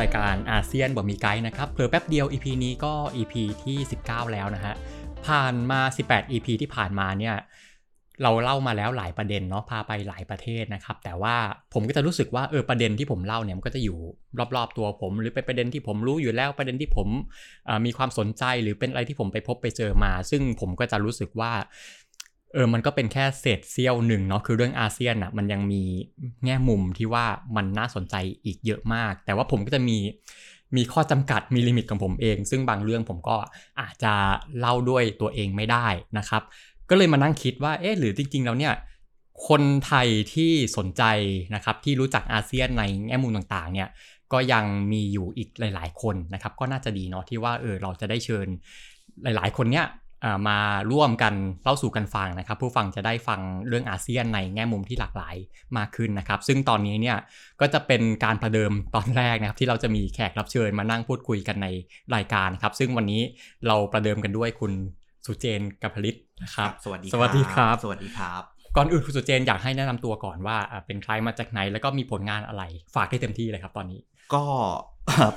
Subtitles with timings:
[0.00, 4.74] รายการอาเซียนบ่มีไกด์นะครับเผลอแป๊บเดียว EP นี้ก็ EP ที่ 19 แล้วนะฮะ
[5.26, 7.34] ผ่านมา 18 EP ที่ผ่านมาเนี่ย
[8.22, 11.36] เราเล่ามาแล้วหลายประเด็นเนาะพาไปหลายประเทศนะครับ แต่ว่า
[11.74, 13.98] ผมก็จะรู้สึกว่าเออประเด็นที่ผมเล่าเนี่ยมันก็จะอยู่
[14.56, 17.08] รอบๆตัวผม หรือเป็นประเด็นที่ผมรู้อยู่แล้วประเด็นที่ผม
[17.86, 21.52] มีความสนใจหรือเป็นอะไรที่ผมไปพบไปเจอมา ซึ่งผมก็จะรู้สึกว่า
[22.54, 25.82] เออมันก็เป็นแค่เศษเสี้ยวหนึ่งเนาะคือเรื่องอาเซียนอะมันยังมี
[26.44, 27.24] แง่มุมที่ว่า
[27.56, 29.96] มันน่าสนใจอีกเยอะมาก แต่ว่าผมก็จะมี
[30.76, 33.36] มีข้อจำกัดมีลิมิตของผมเอง ซึ่งบางเรื่องผมก็
[33.80, 34.14] อาจจะ
[34.58, 35.86] เล่าด้วยตัวเองไม่ได้
[36.18, 36.42] นะครับ
[36.90, 38.74] ก็เลยมานั่งคิดว่าเอ๊ะหรือจริง ๆ แล้วเนี่ย
[39.48, 41.02] คนไทยที่สนใจ
[41.54, 43.88] นะครับที่รู้จักอาเซียนในแง่มุมต่างๆเนี่ย
[44.32, 48.46] ก็ยังมีอยู่อีกหลาย ๆ คนนะครับ ก็น่าจะดีเนาะที่ว่าเออเราจะได้เชิญ
[49.22, 49.86] หลาย ๆ คนเนี่ย
[50.48, 50.58] มา
[50.92, 55.36] ร่วมกันเล่าสู่กันฟังนะครับ ผู้ฟังจะได้ฟังเรื่องอาเซียนในแง่มุมที่หลากหลาย
[55.76, 57.16] มากขึ้นนะครับ ซึ่งตอนนี้เนี่ย
[57.60, 61.68] ก็จะเป็นการประเดิมตอนแรกนะครับ ที่เราจะมีแขกรับเชิญมานั่งพูดคุยกันใน
[62.14, 63.22] รายการครับ ซึ่งวันนี้
[63.66, 64.72] เราประเดิมกันด้วยคุณ
[65.26, 68.42] สุเจนกัพลิตนะครับ สวัสดีสวัสดีครับ สวัสดีครับ
[68.76, 72.62] ก่อนอื่นคุณสุเจนอยากให้แนะนำตัวก่อนว่าอ่าเป็นใครมาจากไหนแล้วก็มีผลงานอะไร
[72.94, 74.00] ฝากได้เต็มที่เลยครับตอนนี้
[74.34, 74.44] ก็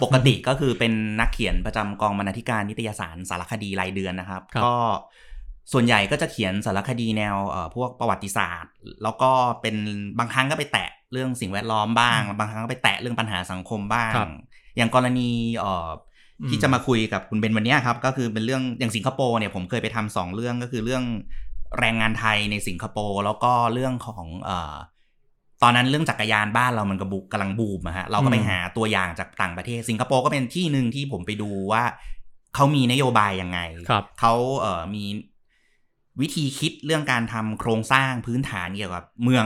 [0.04, 4.76] ปกติก็คือเป็นนักเขียนประจำกองบรรณาธิการนิตยสารสารคดีรายเดือนนะครับครับก็
[5.74, 9.76] ส่วนใหญ่ก็จะเขียนสารคดีแนวเอ่อพวกประวัติศาสตร์ แล้วก็เป็น
[10.20, 14.30] บางครั้งก็ไปแตะเรื่องสิ่งแวดล้อมบ้าง บางครั้งก็ไปแตะเรื่องปัญหาสังคมบ้างครับ
[14.78, 15.90] อย่างกรณีเอ่อ
[16.42, 21.04] อมที่จะมาคุยกับคุณเบนวันเนี้ยครับ ก็คือเป็นเรื่องอย่างสิงคโปร์เนี่ยผมเคยไปทำสองเรื่องก็คือเรื่อง
[21.80, 24.76] แรงงานไทยในสิงคโปร์แล้วก็เรื่องของเอ่อ
[25.64, 31.84] ตอนนั้นเรื่องจักรยานบ้านเรามันกระบุกำลังบูมอะฮะเราก็ไปอืมหาตัวอย่างจากต่างประเทศ สิงคโปร์ก็เป็นที่หนึ่งที่ผมไปดูว่า
[32.56, 33.60] เขามีนโยบายยังไง
[33.90, 35.04] ครับเขาเอ่อมี
[36.22, 39.46] วิธีคิดเรื่องการทำโครงสร้างพื้นฐานเกี่ยวกับเมือง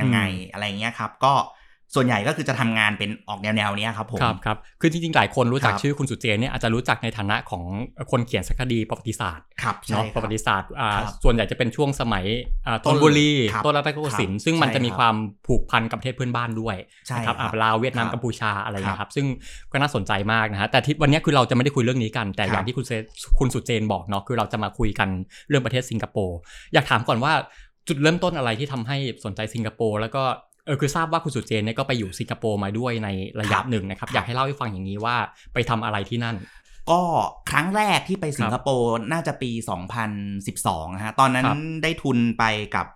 [0.00, 1.34] ยังไงอืมอะไรเงี้ยครับ ก็
[1.94, 7.64] ส่วนใหญ่ก็คือจะทำงานเป็นออกแนวแนวๆเนี้ยครับผมครับครับคือจริงๆ หลายคนรู้จักครับชื่อคุณสุเจนเนี่ยอาจจะรู้จักในฐานะของ
[8.10, 12.24] คนเขียนสารคดีประวัติศาสตร์ครับใช่เนาะคประรับวัติศาสตร์อ่าครับส่วนใหญ่จะเป็นช่วงสมัย
[12.66, 15.14] อ่าต้ต้นนบุรีครับต้นรัตนโกสินทร์ครับซึ่งมันใช่จะมีครับความ
[15.46, 16.76] ผูกพันกับประเทศเพื่อนบ้านด้วย
[17.06, 19.26] ใช่นะครับครับอ่าลาวเวียดนามครับกัมพูชาอะไรอย่างเงี้ยคครัรับบซึ่ง
[19.72, 22.92] ก็น่าสนใจมากนะฮะแต่ที่วันนี้คือเราจะไม่ได้คุยเรื่องนี้กัน แต่ครับอย่างที่คุณเซ
[23.38, 25.08] คุณสุเจนบอกเนาะคือเราจะมาคุยกัน
[25.48, 26.38] เรื่องประเทศสิงคโปร์
[26.74, 27.32] อยากถามก่อนว่า
[27.88, 30.22] จุดเริ่มต้นอะไรที่ทำให้สนใจสิงคโปร์แล้วก็
[30.66, 33.08] เออคือทราบว่าคุณสุเจนเนี่ยก็ไปอยู่สิงคโปร์มาด้วยใน
[33.40, 35.16] ระยะหนึ่งนะครับ อยากให้เล่าให้ฟังอย่างนี้ว่า
[35.54, 36.36] ไปทำอะไรที่นั่น
[36.90, 37.00] ก็
[37.50, 39.50] ครั้งแรกที่ไปสิงคโปร์น่าจะปี
[40.24, 42.44] 2012นะฮะตอนนั้นครับได้ทุนไป
[42.74, 42.86] กับ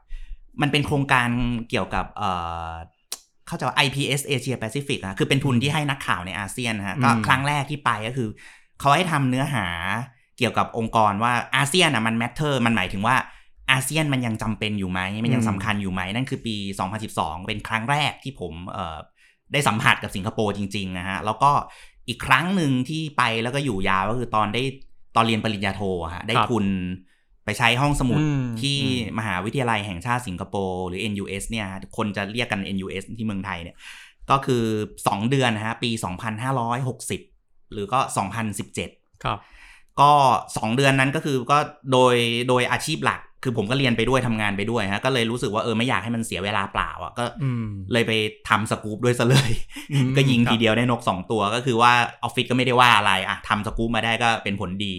[0.62, 1.28] มันเป็นโครงการ
[1.70, 2.31] เกี่ยวกับเอ่
[2.70, 2.72] อ
[3.47, 8.28] เข้าใจว่า IPS Asia Pacific นะคือเป็นทุนที่ให้นักข่าวในอาเซียนนะฮะก็อืมครั้งแรกที่ไปก็คือ
[8.81, 9.66] เขาให้ทำเนื้อหา
[10.38, 13.16] เกี่ยวกับองค์กรว่าอาเซียนอะมัน matter มันหมายถึงว่า
[13.70, 16.56] อาเซียนมันยังจำเป็นอยู่ไหม มันยังสำคัญอยู่ไหม นั่นคือปี
[17.03, 18.98] 2012 เป็นครั้งแรกที่ผมเอ่อ
[19.53, 21.50] ได้สัมผัสกับสิงคโปร์จริงๆนะฮะ แล้วก็
[22.08, 24.62] อีกครั้งหนึ่งที่ไปแล้วก็อยู่ยาวก็คือตอนได้
[25.16, 26.66] ตอนเรียนปริญญาโทอะฮะได้ครับทุน
[27.44, 33.76] ไปใช้ห้องสมุดอืมที่อืมมหาวิทยาลัยแห่งชาติสิงคโปร์หรือ NUS เนี่ยฮะคนจะเรียกกัน NUS ที่เมืองไทยเนี่ย
[34.31, 34.64] ก็คือ
[35.00, 35.91] 2 เดือนนะฮะปี
[36.56, 38.00] 2560 หรือก็
[38.60, 39.38] 2017 ครับ
[40.00, 40.12] ก็
[40.48, 41.58] 2 เดือนนั้นก็คือก็
[41.92, 42.14] โดย
[42.48, 48.12] โดยอาชีพหลัก คือผมก็เรียนไปด้วยทำงานไปด้วยฮะก็เลยรู้สึกว่าเออไม่อยากให้มันเสียเวลาเปล่าอะก็อืมเลยไป
[48.49, 49.51] ทำสกู๊ปด้วยซะเลย
[49.93, 51.93] อืมก็ยิงครับทีเดียวได้นก2ตัวก็คือว่า
[52.23, 54.95] ออฟฟิศก็ไม่ได้ว่าอะไรอะทำสกู๊ปมาได้ก็เป็นผลดี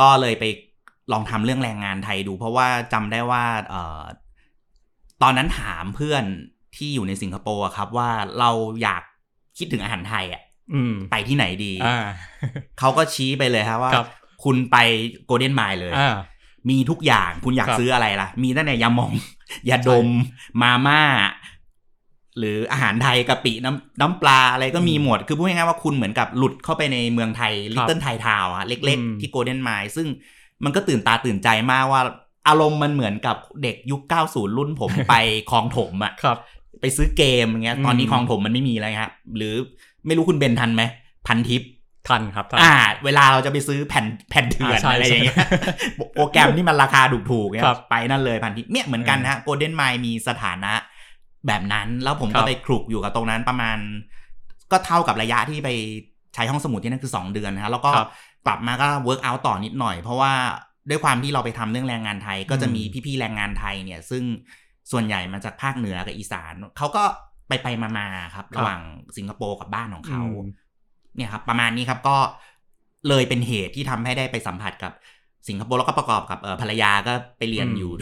[0.00, 0.44] ก็เลยไป
[1.12, 4.02] ลองทำเรื่องแรงงานไทยดู เพราะว่าจำได้ว่าเอ่อ
[5.22, 6.24] ตอนนั้นถามเพื่อน
[6.76, 8.50] ที่อยู่ในสิงคโปร์อะครับว่าเรา
[8.82, 9.02] อยาก
[9.58, 10.42] คิดถึงอาหารไทยอะ
[10.74, 12.06] อืมไปที่ไหนดีอ่า
[12.78, 14.06] เขาก็ชี้ไปเลยครับว่าครับ
[14.44, 14.76] คุณไป
[15.26, 16.16] โกลเด้นไมล์เลยอ่า
[16.68, 19.12] มีทุกอย่างคุณอยากครับซื้ออะไรล่ะ มีตั้งแต่ยาหมอง
[19.70, 20.08] ยาดม
[20.62, 21.02] มาม่า
[22.38, 30.06] หรืออาหารไทยกะปิน้ำน้ำปลาอะไรก็มีหมด คือพูดง่ายๆว่าคุณเหมือนกับหลุดเข้าไปในเมืองไทยลิตเติ้ลไทยทาวอะเล็กอืมๆที่โกลเด้นไมล์ซึ่ง
[30.64, 32.02] มันก็ตื่นตาตื่นใจมากว่า
[32.48, 35.14] อารมณ์มันเหมือนกับเด็กยุค 90 รุ่นผมไป
[35.50, 36.38] คลองถมอะครับ
[36.80, 39.54] ไปซื้อเกมอย่างเงี้ย ตอนนี้อืมคลองถมมันไม่มีแล้วครับหรือ
[40.06, 40.82] ไม่รู้คุณเบนทันไหม
[41.26, 41.62] พันทิป
[42.08, 42.74] ทันครับทันอ่า
[43.04, 45.46] เวลาเราจะไปซื้อแผ่นแผ่นเถื่อนอ่าใช่อะไรอย่างเงี้ยใช่
[46.14, 50.72] โปรแกรมที่มันราคาถูกๆเนี่ยครับไปนั่นเลยพันทิปเนี่ยเหมือนกันนะโกลเด้นไมล์มีสถานะ
[51.46, 53.78] แบบนั้น แล้วผมครัก็บไปคลุกอยู่กับตรงนั้นประมาณ
[54.72, 55.68] ก็เท่ากับระยะที่ไป
[56.34, 58.08] ใช้ห้องสมุดที่นั่นคือ 2 เดือนนะฮะแล้วก็ครับ
[58.46, 60.32] กลับมาก็ work out ต่อนิดหน่อย เพราะว่า
[60.90, 64.24] ด้วยความที่เราไปทำเรื่องแรงงานไทย ก็จะมีพี่ๆแรงงานไทยเนี่ย ซึ่ง
[64.92, 67.04] ส่วนใหญ่มาจากภาคเหนือกับอีสานเขาก็
[67.48, 68.80] ไปไปๆมาๆครับ ระหว่าง
[69.16, 70.42] สิงคโปร์กับบ้านของเขาอืม
[71.16, 72.16] เนี่ยครับประมาณนี้ครับก็
[73.08, 74.92] เลยเป็นเหตุที่ทำให้ได้ไปสัมผัสกับ
[75.48, 77.92] สิงคโปร์แล้วก็ประกอบกับเอ่อภรรยาก็ไปเรียนอืมอยู่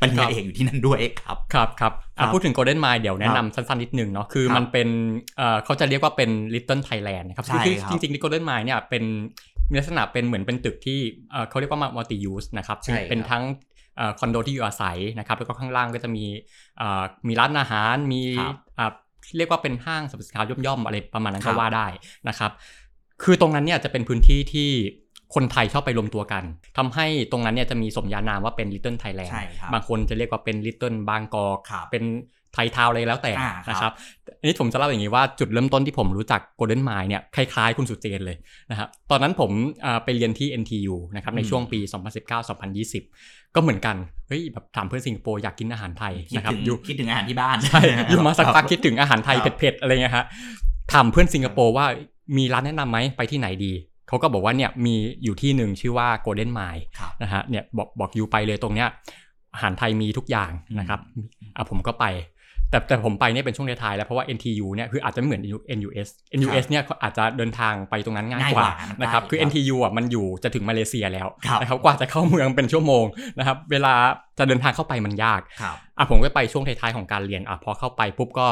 [0.00, 4.88] ปริญครัญาบเอกอยู่ที่นั่นด้วยครับ ครับครับอะครับพูดถึง Golden Mile เดี๋ยวแนะนำครับสั้นๆ นิดนึงเนาะคือครับมันเป็น
[5.36, 9.04] เอ่อเขาจะเรียกว่าเป็น Little Thailand นะครับใช่คือครับจริงๆที่ Golden Mile เนี่ยเป็น
[9.70, 10.98] มีลักษณะเป็นเหมือนเป็นตึกที่
[11.30, 13.44] เอ่อเขาเรียกว่า multi use นะครับใช่ครับเป็นทั้ง
[13.96, 16.24] เอ่อคอนโดที่อยู่อาศัยนะครับแล้วก็ข้างล่างก็จะมี
[16.78, 18.63] เอ่อมีร้านอาหารมีครับอะ
[19.36, 21.86] เรียกว่าเป็นห้างสรรพสินค้าย่อมๆอะไรประมาณนั้นครัก็บว่าได้
[22.28, 22.50] นะครับ
[23.22, 24.70] คือตรงนั้นเนี่ยจะเป็นพื้นที่ที่
[25.34, 26.44] คนไทยชอบไปรวมตัวกัน
[26.78, 32.04] ทำให้ตรงนั้นเนี่ยจะมีสมญานามว่าเป็น Little Thailand ใช่ครับบางคนจะเรียกว่าเป็น Little บางกอกครับเป็น
[32.54, 33.92] ไทยทาวน์อะไรแล้วแต่อ่าครับนะครับ
[34.40, 38.36] อันนี้ผมจะเล่าอย่างนี้ว่าจุดเริ่มต้นที่ผมรู้จัก Golden Mile เนี่ยคล้ายๆคุณสุเจนเลย
[38.70, 39.50] นะครับตอนนั้นผม
[39.84, 41.78] อ่าไปเรียนที่ NTU นะครับในช่วงปี
[42.46, 43.96] 2019-2020 ก็เหมือนกัน
[44.28, 47.80] เฮ้ยแบบถามเพื่อนสิงคโปร์อยากกินอาหารไทยคิดนะครับถึงอยู่คิดถึงอาหารที่บ้านใช่
[48.10, 50.24] อยู่มาสักพักคิดถึงอาหารไทยครับเผ็ดๆอะไรเงี้ยฮะ
[50.92, 51.86] ถามเพื่อนสิงคโปร์ว่า
[52.36, 53.72] มีร้านแนะนำไหมไปที่ไหนดี
[54.08, 58.88] เขาก็บอกว่าเนี่ยมีอยู่ที่หนึ่งชื่อว่า Golden Mile ครับนะฮะเนี่ยบอกบอกยูไปเลยตรงเนี้ย
[59.54, 61.00] อาหารไทยมีทุกอย่างนะครับ
[61.56, 62.04] อะผมก็ไป
[62.70, 65.42] แต่แต่ผมไปเนี่ยเป็นช่วงท้ายๆแล้วเพราะว่า NTU เนี่ยคืออาจจะไม่เหมือน
[65.78, 66.08] NUS
[66.38, 73.04] NUS เนี่ยเขาอาจจะเดินทางไปตรงนั้นง่ายง่ายกกว่าว่ามันนะครับใกล้คือครับ NTU อะมันอยู่จะถึงมาเลเซียแล้วครับนะครับกว่าจะเข้าเมืองเป็นชั่วโมง
[73.38, 73.94] นะครับเวลา
[74.38, 78.48] จะเดินทางเข้าไปมันยากครับอะผมก็ไปช่วงท้ายๆของการเรียนอะพอเข้าไปปุ๊บก็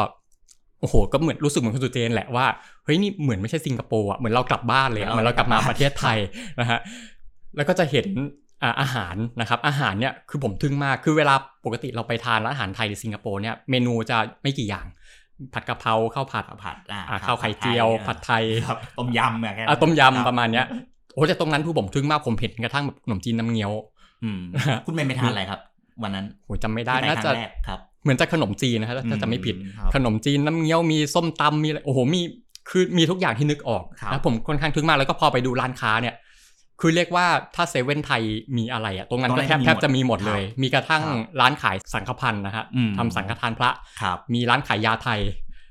[0.81, 2.47] โอ้โห ก็เหมือนรู้สึกเหมือนคุณสุเจนแหละว่า
[2.85, 6.19] เฮ้ย นี่เหมือนไม่ใช่สิงคโปร์อะ เหมือนเรากลับบ้านเลยอะเหมือนเรากลับมาประเทศไทย
[6.61, 6.79] นะฮะ
[7.57, 8.07] แล้วก็จะเห็น
[8.63, 14.87] อ่าอาหารนะครับอาหารเนี่ยคือผมทึ่งมากคือเวลาปกติเราไปทานร้านอาหารไทยในสิงคโปร์เนี่ยเมนูจะไม่กี่อย่าง
[15.55, 20.67] ผัดกะเพราข้าวผัดข้าวผัดอ่าอ่าครับข้าวไข่เจียว ผัดไทยครับต้มยำอะแค่นั้นอ่าต้มคบยำประมาณเนี้ย
[21.15, 23.73] โอ้แต่ตรงนั้นคือผมทึ่งมากผมเห็นกระทั่งแบบขนมจีนน้ำเงี้ยว
[24.25, 24.41] อืม
[24.87, 25.61] คุณเมนไปทานอะไรครับ
[26.03, 32.21] วันนั้นโหจำไม่ได้ที่ปน่าคจะรั้งแรกครับเหมือนจะขนมจีนนะครับถ้าจะไม่ผิดอืครับขนมจีนน้ำเงี้ยวมีส้มตำมีอะไรโอ้โหมี
[32.71, 36.15] คือมีทุกอย่างที่นึกออกครับนะผมค่อนข้างทึ่งมากแล้วก็พอไปดูร้านค้าเนี่ย
[36.81, 38.23] คือเรียกว่าถ้าเซเว่นไทย
[38.59, 43.71] มีอะไรอะตรงนั้นก็แทบแทบจะมีหมดเลย มีกระทั่งครับร้านขายสังฆภัณฑ์นะฮะอืมทำสังฆทานพระ
[44.03, 45.21] ครับมีร้านขายยาไทย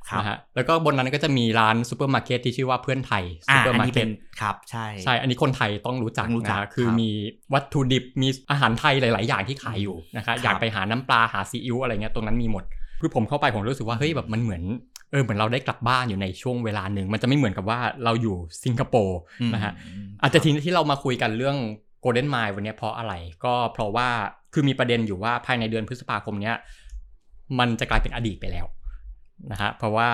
[0.09, 4.11] ครับนะฮะแล้วก็บนนั้นก็จะมีร้านซูเปอร์มาร์เก็ตที่ชื่อว่าเพื่อนไทยอ่าซูเปอร์มาร์นี้เป็น
[4.41, 7.09] ครับใช่ใช่ อันนี้คนไทยต้องรู้จักต้องรู้จักนะฮะคือครับมี
[7.53, 12.63] วัตถุดิบมีอาหารไทยหลาย ๆ อย่างที่ขายอยู่นะคครับอยากไปหาน้ำปลาหาซีอิ๊วอะไรเงี้ยตรงนั้นมีหมด
[13.01, 14.63] คือผมเข้าไปผมรู้สึกว่าเฮ้ยแบบมันเหมือน
[15.11, 19.73] เออเหมือนเราได้กลับบ้านอยู่ในช่วงเวลาหนึ่ง มันจะไม่เหมือนกับว่าเราอยู่สิงคโปร์อืมนะฮะ
[20.21, 21.57] อาจจะทีนี้ที่เรามาคุยกันเรื่อง
[22.03, 23.13] Golden Mile วันเนี้ยเพราะอะไร
[23.43, 24.09] ก็เพราะว่า
[24.53, 26.55] คือมีประเด็นอยู่ว่าภายในเดือนพฤษภาคมเนี้ย
[27.59, 28.65] มันจะกลายเป็นอดีตไปแล้ว
[29.51, 30.09] นะฮะเพราะว่า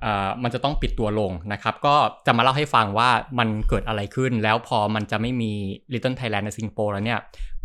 [0.00, 1.96] เอ่อมันจะต้องปิดตัวลงนะครับ ก็
[2.26, 5.52] จะมาเล่าให้ฟังว่ามันเกิดอะไรขึ้น แล้วพอมันจะไม่มี
[5.92, 7.20] Little Thailand ในสิงคโปร์แล้วเนี่ย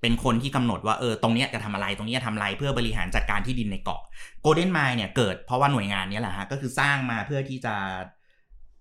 [0.00, 4.02] เป็นคนที่กำหนดว่าเออตรงเนี้ยจะทำอะไรตรงเนี้ยทำอะไรเพื่อบริหารจัดการที่ดินในเกาะ
[4.44, 7.74] Golden Mile เนี่ยเกิดเพราะว่าหน่วยงานเนี้ยแหละฮะก็คือสร้างมาเพื่อที่จะ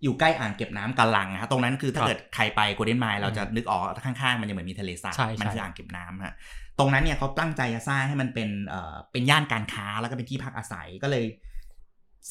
[0.03, 6.33] อยู่ใกล้อ่างเก็บน้ำกาลังนะฮะตรงนั้นคือถ้าครับเกิดใครไป Golden Mile เราจะนึกออกข้างๆ มันจะเหมือนมีทะเลทรายใช่ใช่มันคืออ่างเก็บน้ำฮะ
[6.79, 11.25] ตรงนั้นเนี่ยเขาตั้งใจจะสร้างให้มันเป็นเอ่อเป็นย่านการค้าแล้วก็เป็นที่พักอาศัยก็เลย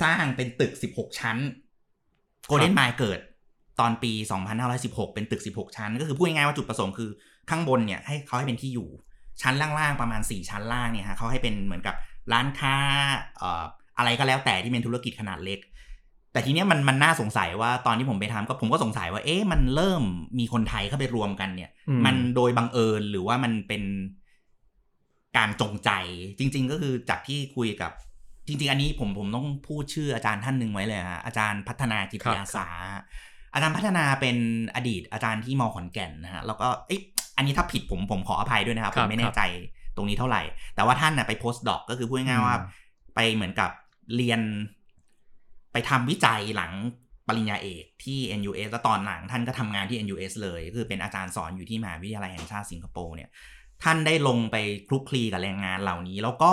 [0.02, 1.37] สร้างเป็นตึก 16 ชั้น
[2.50, 3.21] Golden Mile เกิด
[3.80, 4.12] ตอนปี
[4.62, 7.11] 2516 เป็นตึก 16 ชั้น ก็คือพูดง่ายๆว่าจุดประสงค์คือ
[7.50, 8.88] ข้างบนเนี่ยให้เขาให้เป็นที่อยู่
[9.42, 11.94] ชั้นล่างๆประมาณ 4 ชั้นล่างเนี่ยฮะเขาให้เป็นเหมือนกับ
[12.33, 12.75] ร้านค้า
[13.38, 13.64] เอ่อ
[13.99, 15.59] อะไรก็แล้วแต่ที่เป็นธุรกิจขนาดเล็ก
[16.35, 20.03] แต่ทีเนี้ยมันมันน่าสงสัยว่าตอนที่ผมไปทำก็ผมก็สงสัยว่าเอ๊ะมันเริ่ม
[20.38, 23.83] มีคนไทยเข้าไปรวมกันเนี่ยอืมมันโดยบังเอิญหรือว่ามันเป็น
[25.37, 25.91] การจงใจ
[26.38, 27.93] จริง ๆ ก็คือจากที่คุยกับ
[28.47, 32.69] จริง ๆ อันนี้ผมผมต้องพูดชื่ออาจารย์ท่านหนึ่งไว้เลยฮะอาจารย์พัฒนาจิตครับยาสา
[33.55, 34.37] อาจารย์พัฒนาเป็น
[34.75, 37.00] อดีตอาจารย์ที่มอขอนแก่นนะฮะแล้วก็เอ๊ะ
[37.37, 39.43] อันนี้ถ้าผิดผมผมขออภัยด้วยนะครับคผรับมไม่แน่ใจ
[39.97, 40.43] ตรงนี้เท่าไหร่
[40.75, 42.83] แต่ว่าท่านน่ะไปโพสต์ดอกก็คือพูดง่ายๆว่าอืม
[43.14, 43.71] ไปเหมือนกับ
[44.17, 44.41] เรียน
[45.75, 46.73] ไปทำวิจัยหลัง
[47.28, 53.31] ปริญญาเอกที่ NUS แล้วตอนหลังท่านก็ทำงานที่ NUS เลย คือเป็นอาจารย์สอนอยู่ที่มหาวิทยาลัยแห่งชาติสิงคโปร์เนี่ย
[53.83, 54.57] ท่านได้ลงไป
[54.88, 56.52] คลุกคลีกับแรงงานเหล่านี้ แล้วก็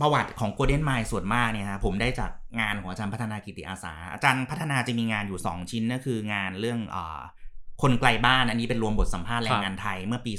[0.00, 6.96] ประวัติของ Golden Mile ส่วนมากเนี่ยฮะผมได้จากงานของอาจารย์พัฒนากิติอาสา อาจารย์พัฒนาจะมีงานอยู่ 2 ชิ้นก็คืองานเรื่องอ
[7.82, 10.32] คนไกลบ้านอันนี้เป็นรวมบทสัมภาษณ์แรงงานไทยเมื่อปี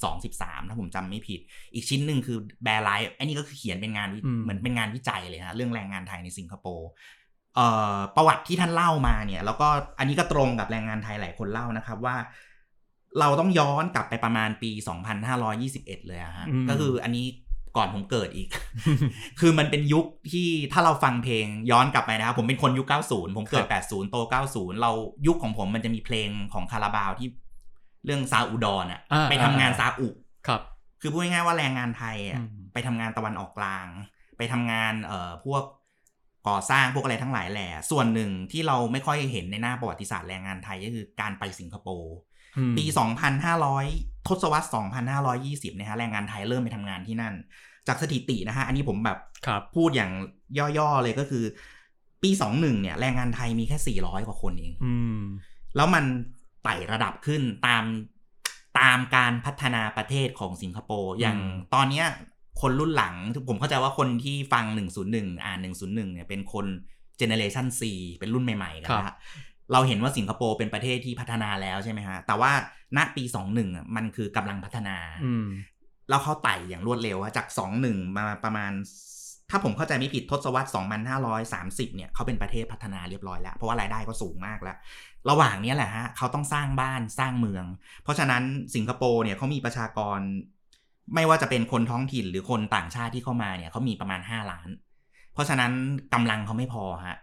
[0.00, 1.40] 2012-13 ถ้าผมจำไม่ผิด
[1.74, 6.88] อีกชิ้นหนึ่งคือแบร์ไลฟ์อันนี้ก็คือเขียนเป็นงานวิอืมเหมือนเป็นงานวิจัยเลยฮะเรื่องแรงงานไทยในสิงคโปร์
[7.54, 9.68] เอ่อประวัติที่ท่านเล่ามาเนี่ย แล้วก็
[9.98, 12.16] อันนี้ก็ตรงกับแรงงานไทยหลายคนเล่านะครับว่า
[13.20, 14.70] เราต้องย้อนกลับไปประมาณปี
[15.38, 17.26] 2521 เลยอะฮะอืมก็คืออันนี้
[17.76, 18.48] ก่อนผมเกิดอีก
[19.40, 24.16] คือมันเป็นยุคที่ถ้าเราฟังเพลงย้อนกลับไปนะครับ ผมเป็นคนยุค 90 ผมเกิด 80 โต
[24.48, 24.92] 90 เรา
[25.26, 27.28] ยุคของผมมันจะมีเพลงของคาราบาวที่
[28.04, 30.08] เรื่องซาอุดอนอะอ่าไปทำงานซาอุ
[30.46, 30.60] ครับ
[31.00, 33.86] คือพูดง่ายๆว่าแรงงานไทยอะอืมไปทำงานตะวันออกกลาง
[34.38, 35.62] ไปทำงานเอ่อพวก
[36.48, 42.35] ก่อสร้างพวกอะไรทั้งหลายแหล่ส่วนหนึ่งที่เราไม่ค่อยเห็นในหน้าประวัติศาสตร์แรงงานไทยก็คือการไปสิงคโปร์อืม
[42.78, 42.84] ปี
[43.56, 44.66] 2,500 ทศวรรษ
[45.22, 47.34] 2,520นะฮะแรงงานไทยเริ่มไปทำงานที่นั่น
[47.88, 50.12] จากสถิตินะฮะอันนี้ผมแบบครับพูดอย่าง
[50.78, 51.44] ย่อๆเลยก็คือ
[52.22, 55.20] ปี 21 เนี่ยแรงงานไทยมีแค่ 400 กว่าคนเองอืม
[55.76, 56.04] แล้วมัน
[56.64, 57.84] ไต่ระดับขึ้นตาม
[58.80, 62.06] ตามการพัฒนาประเทศของสิงคโปร์อย่างอืมตอนเนี้ย
[62.60, 63.14] คนรุ่นหลัง
[63.48, 64.64] ผมเข้าใจว่าคนที่ฟัง
[65.04, 66.66] 101 อ่าน 101 เนี่ยเป็นคน
[67.18, 67.80] เจเนเรชัน C
[68.18, 69.16] เป็นรุ่นใหม่ๆกันนะฮะ
[69.72, 72.52] เราเห็นว่าสิงคโปร์เป็นประเทศที่พัฒนาแล้วใช่ไหมฮะ แต่ว่า
[72.96, 75.46] ณปี21อะมันคือกำลังพัฒนาอืม
[76.08, 77.46] แล้วเขาไต่อย่างรวดเร็วอะจาก
[77.82, 78.72] 2-1มาประมาณ
[79.50, 80.68] ถ้าผมเข้าใจไม่ผิดทศวรรษ
[81.52, 84.76] 2530 เนี่ยเขาเป็นประเทศพัฒนาเรียบร้อยแล้ว เพราะว่ารายได้ก็สูงมากแล้ว
[85.30, 87.64] ระหว่างเนี้ยแหละฮะเขาต้องสร้างบ้านสร้างเมือง
[88.02, 88.42] เพราะฉะนั้น
[88.74, 90.18] สิงคโปร์เนี่ยเขามีประชากร
[91.14, 94.68] ไม่ว่าจะเป็นคนท้องถิ่นหรือคนต่างชาติที่เข้ามาเนี่ยเขามีประมาณ 5 ล้าน
[95.34, 95.72] เพราะฉะนั้น
[96.14, 97.16] กำลังเขาไม่พอฮะ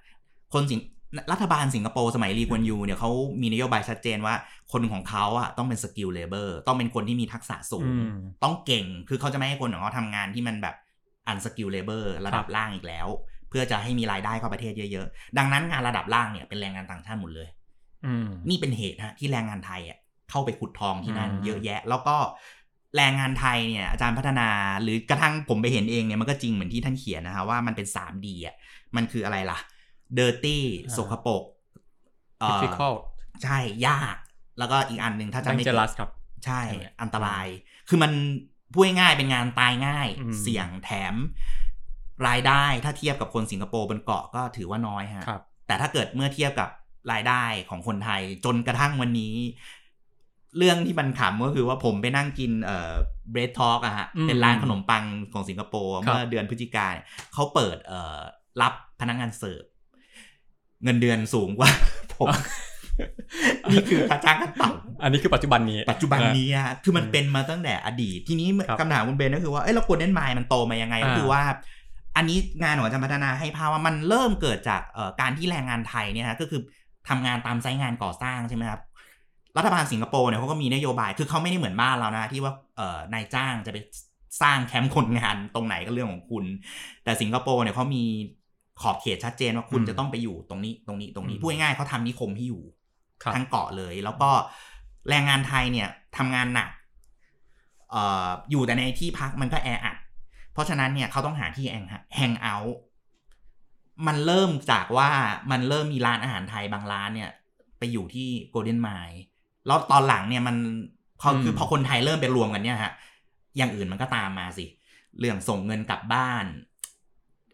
[0.54, 0.80] คนสิง
[1.32, 4.36] รัฐบาลสิงคโปร์สมัยลีกวนยูเนี่ยเขามีนโยบายชัดเจนว่า
[4.72, 10.76] คนของเขาอะต้องเป็น skilled labor ต้องเป็นคนที่มีทักษะสูงอืมต้องเก่งคือเขาจะไม่ให้คนของเขาทำงานที่มันแบบ
[11.28, 13.08] unskilled labor ระดับครับล่างอีกแล้ว
[13.50, 17.48] เพื่อจะให้มีรายได้เข้าประเทศเยอะๆ ดังนั้นงานระดับล่างเนี่ยเป็นแรงงานต่างชาติหมดเลย
[18.06, 19.98] อืมนี่เป็นเหตุฮะที่แรงงานไทยอะ
[20.30, 22.16] เข้าไปขุดทองที่นั่นอืมเยอะแยะ แล้วก็
[22.96, 24.50] แรงงานไทยเนี่ยอาจารย์พัฒนา
[24.84, 28.56] หรือกระทั่งผมไปเห็นเองเนี่ยมันก็จริงเหมือนที่ท่านเขียนนะฮะว่ามันเป็น 3D อะ
[28.96, 29.60] มันคืออะไรล่ะ
[30.20, 30.58] dirty
[30.98, 31.44] สกปรก
[32.40, 32.98] เอ่อ difficult
[33.44, 34.16] ใช่ยาก
[34.60, 36.10] แล้วก็อีกอันหนึ่งถ้าจะไม่ผิด dangerous ครับ
[36.46, 37.46] ใช่ ใช่ไหมอันตราย
[37.90, 38.12] คือมัน
[38.74, 41.16] พูดง่ายๆเป็นงานตายง่าย อืม เสี่ยงแถม
[42.28, 46.70] รายได้ถ้าเทียบกับคนสิงคโปร์บนเกาะก็ถือว่าน้อยฮะ ครับ แต่ถ้าเกิดเมื่อเทียบกับ
[47.12, 49.36] รายได้ของคนไทยจนกระทั่งวันนี้
[50.58, 52.94] เรื่องที่มันขำก็คือว่าผมไปนั่งกินเอ่อ
[53.32, 55.04] เบรดทอกอะฮะ อืมเป็นร้านขนมปัง
[55.34, 58.20] ของสิงคโปร์ครับ เมื่อเดือนพฤศจิกาเนี่ยเขาเปิดเอ่อ
[58.62, 59.64] รับพนักงานเสิร์ฟ
[60.84, 61.70] เงินเดือนสูงกว่า
[62.14, 62.28] ผม
[63.72, 71.42] นี่คือค่าจ้างขั้นต่ำอันนี้คือปัจจุบันนี้ ปัจจุบันนี้อะคือมันอืมเป็นมาตั้งแต่อดีต ทีนี้ครับคำถามคุณเบนก็คือว่าเอ้ยแล้วโกลเด้นไมล์มันโตมายังไงก็อ่าคือว่า
[72.18, 76.62] อันนี้งานของอาจารย์พัฒนาให้ภาพว่ามันเริ่มเกิดจากเอ่อการที่แรงงานไทยเนี่ยฮะก็คือ
[77.10, 78.82] ทำงานตามไซต์งานก่อสร้างใช่ไหมครับ
[79.58, 83.78] รัฐบาลสิงคโปร์เนี่ยเขาก็มีนโยบาย คือเขาไม่ได้เหมือนบ้านเรานะที่ว่าเอ่อนายจ้างจะไป
[84.42, 86.46] สร้างแคมป์คนงานตรงไหนก็เรื่องของคุณ
[87.04, 88.04] แต่สิงคโปร์เนี่ยเขามี
[88.84, 92.64] ขอบเขตชัดเจนว่าคุณอืมจะต้องไปอยู่ตรงนี้ตรงนี้ตรงนี้อืมพูดง่ายๆเขาทำนิคมให้อยู่
[93.24, 94.30] ครับทั้งเกาะเลย แล้วก็
[95.10, 96.70] แรงงานไทยเนี่ยทำงานหนัก
[97.92, 99.98] เอ่ออยู่แต่ในที่พักมันก็แออัด
[100.54, 101.84] เพราะฉะนั้นเนี่ยเขาต้องหาที่แอง
[102.16, 102.78] แฮงเอาท์
[104.08, 105.10] มันเริ่มจากว่า
[105.52, 107.32] มันเริ่มมีร้านอาหารไทยบางร้านเนี่ย
[107.80, 109.20] ไปอยู่ที่โกลเด้นไมล์
[109.68, 110.56] แล้วตอนหลังเนี่ยมัน
[111.22, 112.94] พออืมคือพอคนไทยเริ่มไปรวมกันเนี่ยฮะ
[113.58, 114.66] อย่างอื่นมันก็ตามมาสิ
[115.20, 116.46] เรื่องส่งเงินกลับบ้าน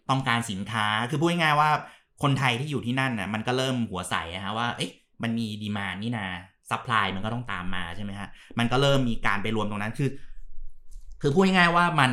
[0.10, 1.70] ต้องการสินค้าคือพูดง่ายๆว่า
[2.24, 4.92] คนไทยที่อยู่ที่นั่นน่ะมันก็เริ่มหัวใสอะฮะว่าเอ๊ะ
[5.24, 6.26] มันมีดีมานนี่นา
[6.70, 10.10] supply มันก็ต้องตามมาใช่ไหมฮะมันก็เริ่มมีการไปรวมตรงนั้นคือ
[11.22, 12.12] คือพูดง่ายๆว่ามัน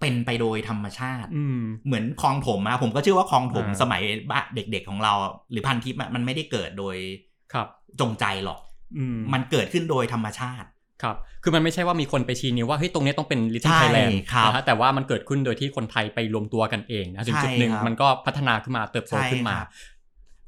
[0.00, 5.12] เป็นไปโดยธรรมชาติอืมเหมือนคลองถมอะผมก็เชื่อว่าคลองถมอ่าสมัยบ้าเด็กๆของเรา
[5.50, 6.96] หรือพันทิปอะมันไม่ได้เกิดโดย
[7.52, 7.68] ครับ
[8.00, 8.60] จงใจหรอก
[8.98, 10.68] อืมมันเกิดขึ้นโดยธรรมชาติ
[11.02, 19.68] ครับ คือมันไม่ใช่ว่ามีคนไปชี้นิ้วว่าเฮ้ยตรงเนี้ยต้องเป็น Little Thailand ใช่ครับนะฮะแต่ว่ามันเกิดขึ้นโดยที่คนไทยไปรวมตัวกันเองนะถึงจุดหนึ่งใช่ครับมันก็พัฒนาขึ้นมาเติบโตใช่ขึ้นมาครับ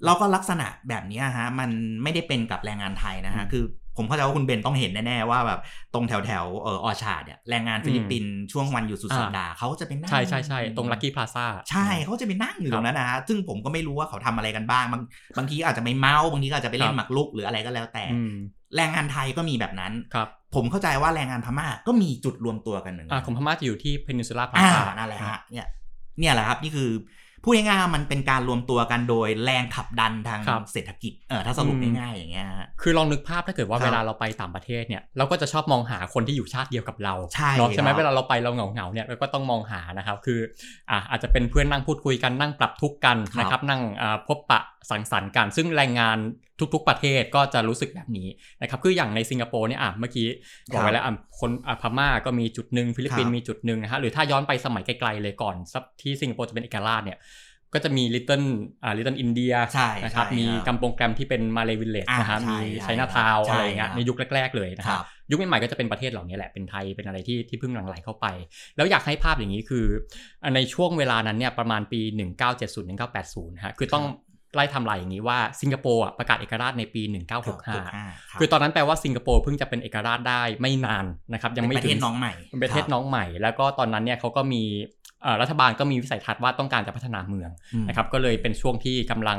[0.05, 1.71] แล้วก็ลักษณะแบบเนี้ยฮะมัน
[2.03, 3.65] ไม่ได้เป็นกับแรงงานไทยนะฮะอืมคือ
[3.97, 5.61] ผมเข้าใจว่าคุณเบนต้องเห็นแน่ ๆ ว่าแบบ
[5.95, 15.03] ตรงแถวแถวๆเออ Orchard เนี่ยแรงงานฟิลิปปินส์ช่วงวันหยุดสุดสัปดาห์เขาจะเป็นนั่ง ใช่ใช่ใช่ตรง Lucky Plaza ใช่เขาจะไปนั่งอยู่ตรงนั้นนะฮะซึ่งผมก็ไม่รู้ว่าเขาทำอะไรกันบ้าง บาง
[15.39, 18.35] บางทีอาจจะไม่เมาบางทีก็อาจจะไปเล่นครับหมากรุกหรืออะไรก็แล้วแต่อืม
[18.77, 25.67] แรงงานไทยก็มีแบบนั้นครับผมเข้าใจว่าแรงงานพม่าก็มีจุดรวมตัวกันเหมือนกันอ่าของพม่าจะอยู่ที่ Peninsula Plaza อ่านั่นแหละฮะเนี่ย
[26.19, 26.91] เนี่ยแหละครับนี่คือ
[27.45, 40.41] พูดง่ายๆมันเป็นการรวมตัวกันโดยแรงขับดันทางครับเศรษฐกิจเออถ้าสรุปอืมง่ายๆอย่างเงี้ยฮะคือลองนึกภาพถ้าเกิดว่าครับเวลาเราไปต่างประเทศเนี่ยเราก็จะชอบมองหาคนที่อยู่ชาติเดียวกับเราใช่เนาะใช่ไหมครับเวลาเราไปเราเหงาเหงาๆเนี่ยเราก็ต้องมองหานะครับคือ
[40.91, 44.61] อ่าอาจจะเป็นเพื่อนนั่งพูดคุยกันนั่งปรับทุกข์กันครับนะครับนั่งอ่าพบปะ
[44.91, 46.19] สังสรรค์กันซึ่งแรงงาน
[46.75, 48.29] ทุกๆ ประเทศก็จะรู้สึกแบบนี้
[48.63, 50.29] นะครับคืออย่างในสิงคโปร์เนี่ยอะเมื่อกี้
[50.73, 57.21] บอกไว้แล้วอะคนอะพม่าก็มีจุดหนึ่งฟิลิปปินส์มีจุดหนึ่งนะฮะหรือถ้าย้อนไปสมัยไกลๆเลยก่อนซับที่สิงคโปร์จะเป็นเอกราชเนี่ย
[57.75, 58.43] ก็จะมี Little
[58.83, 68.27] อ่า Little India ใช่นะครับใช่มีครับ Kampong Glam ที่เป็น Malay Village อ่านะฮะใช่มีใช่ไชน่าทาวน์ใช่อะไรอย่างเงี้ยครับในยุคแรก ๆ เลยนะครับครับยุคใหม่ๆก็จะเป็นประเทศเหล่านี้แหละเป็นไทยเป็นอะไรที่ที่เพิ่งหลั่งไหลเข้าไป
[68.77, 69.87] แล้วอยากให้ภาพอย่างนี้คือ
[70.43, 72.01] อะในช่วงเวลานั้นเนี่ยประมาณปี
[72.83, 74.05] 1970-1980ฮะคือต้อง
[74.55, 77.03] ไล่ไทำลายอย่างนี้ว่าสิงคโปร์อะประกาศเอกราชในปี
[77.51, 84.63] 1965 คือตอนนั้นแปลว่าสิงคโปร์เพิ่งจะเป็นเอกราชได้ไม่นานนะครับยังไม่เป็นประถึเทงศน้องใหม่เป็นประเทศน้องใหม่ แล้วก็ตอนนั้นเนี่ยเขาก็มี
[85.23, 89.39] เอ่อรัฐบาลก็มีวิสัยทัศน์ว่าต้องการจะพัฒนาเมืองอืมนะครับก็เลยเป็นช่วงที่กำลัง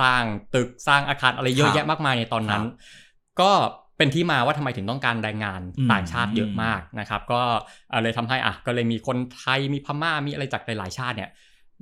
[0.00, 0.22] สร้าง
[0.54, 3.52] ตึกสร้างอาคารอะไรเยอะครับแยะมากมายในตอนนั้นครับก็
[3.96, 7.42] เป็นที่มาว่าทำไมถึงต้องการแรงงานอืมต่างชาติเยอะมากนะครับ ก็
[7.90, 11.30] เอ่อเลยทำให้อะก็เลยมีคนไทยมีพม่ามีอะไรจากหลายๆชาติเนี่ย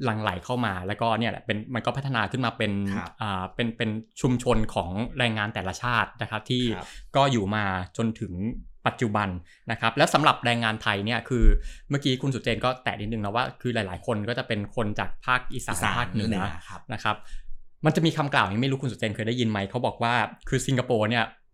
[0.04, 3.90] หลั่งไหลเข้ามาแล้วก็เนี่ยแหละเป็นมันก็พัฒนาขึ้นมาเป็นครับอ่าเป็นเป็น
[4.20, 6.86] ชุมชนของแรงงานแต่ละชาตินะครับที่ครับ
[7.16, 7.64] ก็อยู่มา
[7.96, 8.32] จนถึง
[8.86, 9.28] ปัจจุบัน
[9.70, 11.44] นะครับและสำหรับแรงงานไทยเนี่ยคือ
[11.90, 16.36] เมื่อกี้คุณสุเจนก็แตะนิดนึงนะว่าคือหลาย ๆ คนก็จะเป็นคนจากภาคอีสานภาคเหนือ
[16.68, 17.16] ครับนะครับ
[17.84, 20.14] มันจะมีคำกล่าวอย่างไม่รู้คุณสุเจนเคยได้ยินไหมเขาบอกว่า
[20.48, 21.47] คือสิงคโปร์เนี่ยเอ่อ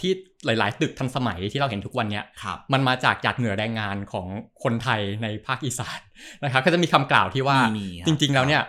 [0.00, 0.12] ที่
[0.46, 4.26] หลาย ๆ ตึกทันสมัยที่เราเห็นทุกวันเนี่ยครับมันมาจากหยาดเหงื่อแรงงานของ
[4.62, 6.00] คนไทยในภาคอีสาน
[6.44, 8.62] นะครับก็จะมีคำกล่าวที่ว่ามีคบจริง ๆ แล้วเนี่ย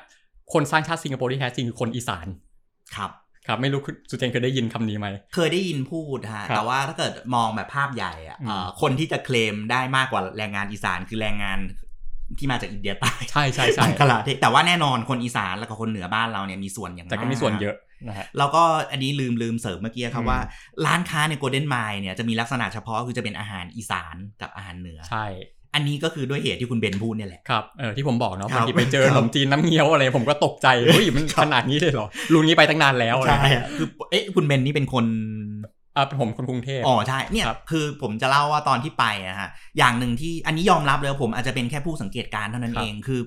[0.54, 2.28] คนสร้างชาติสิงคโปร์ที่แท้จริงคือคนอีสาน
[2.96, 3.12] ครับ
[3.48, 11.60] ครับไม่รู้คุณสุเจนเคยได้ยินคำนี้ไหม เคยได้ยินพูดฮะครับแต่ว่าถ้าเกิดมองแบบภาพใหญ่อะอืมเอ่อคนที่จะเคลมได้มากกว่าแรงงานอีสานคือแรงงาน
[12.40, 17.90] ที่มาจากอินเดียใต้ใช่ใช่ใช่บังกลาเทศแต่ว่าแน่นอนคนอีสานแล้วก็คนเหนือบ้านเราเนี่ยมีส่วนอย่างแต่ก็มีส่วนเยอะนะฮะ
[18.38, 20.40] แล้วก็อันนี้ลืมลืมเสริมเมื่อกี้ครับอืมว่า
[20.86, 25.26] ร้านค้าในโกลเด้นไมล์เนี่ยจะมีลักษณะเฉพาะคือจะเป็นอาหารอีสานกับอาหารเหนือใช่
[25.76, 35.06] อันนี้ก็คือด้วยเหตุที่คุณเบนพูดเนี่ยแหละ ครับ เออที่ผมบอกเนาะครับบางทีไปเจอคขรับนมจีนน้ำเงี้ยวอะไร ผมก็ตกใจเฮ้ยมันขนาดนี้เลยเหรอลุงนี้ไปตั้งนานแล้วอะไรใช่อะคือเอ๊ะคุณเบนนี่เป็นคน
[35.96, 43.22] อ่าเป็นผมคนกรุงเทพอ๋อใช่เนี่ยครับคือผมจะเล่าว่าตอนที่ไปอะฮะอย่างหนึ่งที่อันนี้ยอมรับเลยว่าผมอาจจะเป็นแค่ผู้สังเกตการณ์เท่านั้นครับเองคือ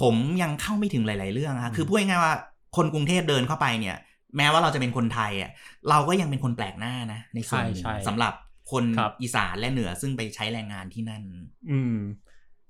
[0.00, 2.34] ผมยังเข้าไม่ถึงหลาย ๆ เรื่องฮะอืมคือพูดง่ายๆว่า
[2.76, 3.96] คนกรุงเทพเดินเข้าไปเนี่ย
[4.36, 5.50] แม้ว่าเราจะเป็นคนไทยอะ
[5.90, 8.32] เราก็ยังเป็นคนแปลกหน้านะ ในส่วนหนึ่งใช่ใช่สำหรับ
[8.72, 11.22] คนครับอีสานและเหนือซึ่งไปใช้แรงงานที่นั่น
[11.70, 11.96] อืม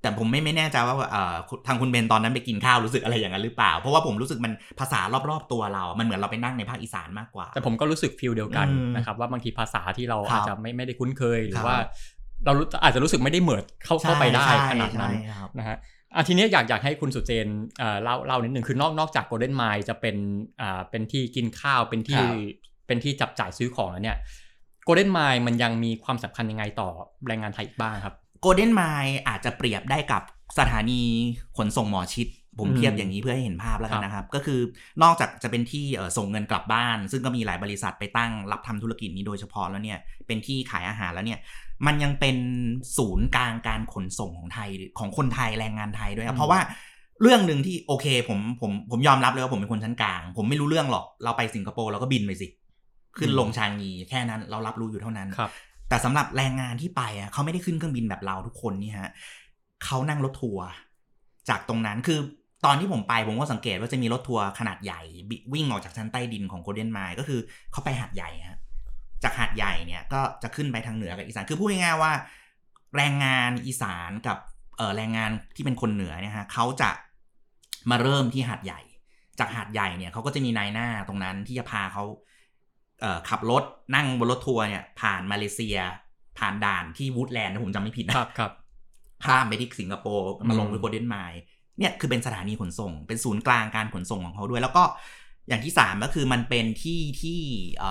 [0.03, 1.35] แต่ผมไม่ไม่แน่ใจว่าเอ่อ
[1.67, 11.79] ทางคุณเบนตอนนั้นไปกินข้าวรู้สึกอะไรอย่างนั้นหรือเปล่า เพราะว่าผมรู้สึกมันภาษารอบๆตัวเรา มันเหมือนเราไปนั่งในภาคอีสานมากกว่า แต่ผมก็รู้สึกฟีลเดียวกันอืมนะครับว่าบางทีภาษาที่เราครับอาจจะไม่ไม่ได้คุ้นเคยหรืครัอบว่า
[12.45, 15.77] เรารู้อาจจะรู้สึกไม่ได้เหมิดเข้าเข้าไปได้ใช่ขนาดนั้นใช่ครับนะฮะ
[16.15, 17.49] อะทีนี้อยากอยากให้คุณสุเจน
[17.79, 20.17] เอ่อเล่าเล่านิดหนึ่งคือนอกนอกจากโกลเด้นไมล์จะเป็น
[20.61, 24.17] อ่าเป็นที่กินข้าวเป็นที่ครับเป็นที่จับจ่ายซื้อของแล้วเนี่ย
[24.85, 26.89] โกลเด้นไมล์มันยังมีความสำคัญยังไงต่อ
[27.27, 30.23] แรงงานไทยอีกบ้างครับโกลเด้นไมล์อาจจะเปรียบได้กับ
[30.59, 31.03] สถานี
[31.57, 34.61] ขนส่งหมอชิด ผมอืมเทียบอย่างนี้เพื่อให้เห็นภาพแล้วกันนะครับ ก็คือ
[35.03, 41.39] นอกจากจะเป็นที่เอ่อส่งเงินกลับบ้าน ซึ่งก็มีหลายบริษัทไปตั้งรับทำธุรกิจนี้โดยเฉพาะแล้วเนี่ยเป็นที่ขายอาหารแล้วเนี่ย
[41.87, 42.37] มันยังเป็น
[42.97, 44.69] ศูนย์กลางการขนส่งของไทย
[44.99, 46.61] ของคนไทยแรงงานไทยด้วยครัอืบมเพราะว่า
[47.23, 52.47] เรื่องหนึ่งที่โอเค ผมผมผมยอมรับเลยว่าผมเป็นคนชั้นกลาง ผมไม่รู้เรื่องหรอก เราไปสิงคโปร์เราก็บินไปสิ
[53.19, 55.51] ขึ้นลงชางงีแค่นั้นเรารับรู้อยู่เท่านั้นครับ
[55.89, 59.11] แต่สำหรับแรงงานที่ไปอะเขาไม่ได้ขึ้นเครื่องบินแบบเราทุกคนนี่ฮะ
[59.85, 60.67] เขานั่งรถทัวร์
[61.49, 62.19] จากตรงนั้นคือ
[62.65, 67.41] ตอนที่ผมไปผมก็สังเกตว่าจะมีรถทัวร์ขนาดใหญ่บิวิ่งออกจากชั้นใต้ดินของโกลเด้นไมล์ก็คือ
[67.73, 68.59] เขาไปหาดใหญ่ฮะ
[69.23, 72.13] จากหาดใหญ่เนี่ยก็จะขึ้นไปทางเหนือกับอีสานคือพูดง่ายๆว่า
[72.97, 74.39] แรงงานอีสานกับ
[74.77, 76.91] เอ่อแรงงานที่เป็นคนเหนือเนี่ยฮะเขาจะ
[77.91, 78.81] มาเริ่มที่หาดใหญ่
[79.39, 82.05] จากหาดใหญ่เนี่ยเขาก็จะมีนายหน้าตรงนั้นที่จะพาเขา
[83.01, 85.79] เอ่อขับรถนั่งบนรถทัวร์เนี่ยผ่านมาเลเซีย
[86.39, 88.53] ผ่านด่านที่ Woodlands ถ้าผมจำไม่ผิดนะครับครับ
[89.25, 91.41] ข้ามไปที่สิงคโปร์มาลงอืมที่ Golden Mile
[91.79, 94.85] เนี่ยคือเป็นสถานีขนส่ง เป็นศูนย์กลางการขนส่งของเขาด้วย แล้วก็
[95.49, 97.41] อย่างที่สามก็คือมันเป็นที่ที่
[97.79, 97.83] เ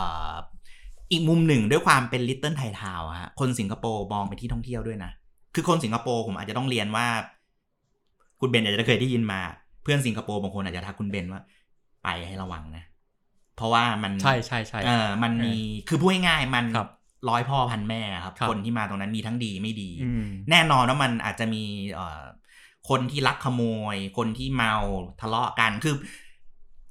[1.14, 5.12] อ่ออีกมุมหนึ่งด้วยความเป็น Little Thai Town อะฮะคนสิงคโปร์มองเป็นที่ท่องเที่ยวด้วยนะ
[5.56, 7.08] คือคนสิงคโปร์ผมอาจจะต้องเรียนว่า
[8.40, 9.42] คุณเบนอาจจะเคยได้ยินมา
[9.84, 11.42] เพื่อนสิงคโปร์บางคนอาจจะทักคุณเบนว่า
[12.04, 12.84] ไปให้ระวังนะ
[13.56, 15.56] เพราะว่ามันใช่ใช่ใช่เออมันมี
[15.90, 16.90] คือพูดง่ายๆมันครับ
[17.30, 22.22] ร้อยพ่อพันแม่ครับครับคนที่มาตรงนั้นมีทั้งดีไม่ดีอืมแน่นอนว่ามันอาจจะมีเอ่อ
[22.90, 24.74] คนที่ลักขโมย คนที่เมา
[25.22, 25.96] ทะเลาะกันคือ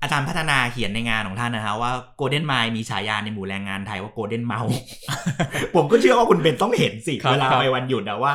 [0.02, 4.60] อาจารย์พัฒนาเขียนในงานของท่านนะฮะว่าโกลเด้นไมมีฉายาในหมู่แรงงานไทยว่าโกลเด้นเมา
[5.74, 8.34] ผมก็เชื่อว่าคุณเป็นต้องเห็นสิครับเวลาครับไปวันหยุดอะว่า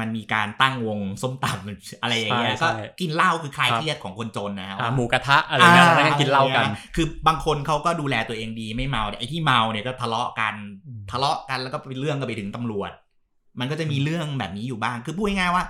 [0.00, 10.54] มันมีการตั้งวงส้มตำอะไรอย่างเงี้ยใช่ก็ใช่กินเหล้าคือคลายครับเครียดของคนจนนะฮะอ่าว่าหมูกระทะอะไรเงี้ยแล้วนั่งกินเหล้ากันอ่คือบางคนเขาก็ดูแลตัวเองดีไม่เมาไอ้ที่เมาเนี่ยก็ทะเลาะกัน
[10.86, 12.90] อืมทะเลาะกันแล้วก็เป็นเรื่องกันไปถึงตำรวจ
[13.60, 15.64] มันก็จะมีเรื่องแบบนี้อยู่บ้าง คือพูดง่ายๆว่า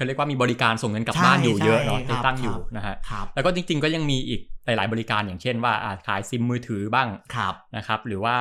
[0.00, 8.36] เขาเรียกว่ามีบริการส่งเงินกลับบ้านอยู่เยอะเนาะใช่ที่ตั้งครับอยู่นะฮะครับแล้วก็จริง ๆ ก็ยังมีอีกหลาย ๆ บริการอย่างเช่นว่าอ่าขายซิมมือถือบ้างครับนะครับ หรือว่า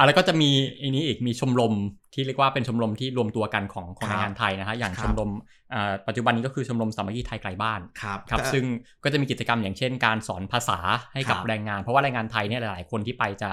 [0.00, 1.74] อะไรก็จะมีอันนี้อีกมีชมรม
[2.14, 5.30] ที่เรียกว่าเป็นชมรมที่รวมตัวกันของของครับแรงงานไทยนะฮะอย่างครับชมรม
[5.74, 8.64] อ่าปัจจุบันนี้ก็คือชมรมสามัคคีไทยไกลบ้านครับครับก็ซึ่ง
[9.04, 10.78] ก็จะมีกิจกรรมอย่างเช่น การสอนภาษา
[11.14, 13.50] ให้กับครับแรงงาน เพราะว่าแรงงานไทยเนี่ยหลาย ๆ คนที่ไปจะ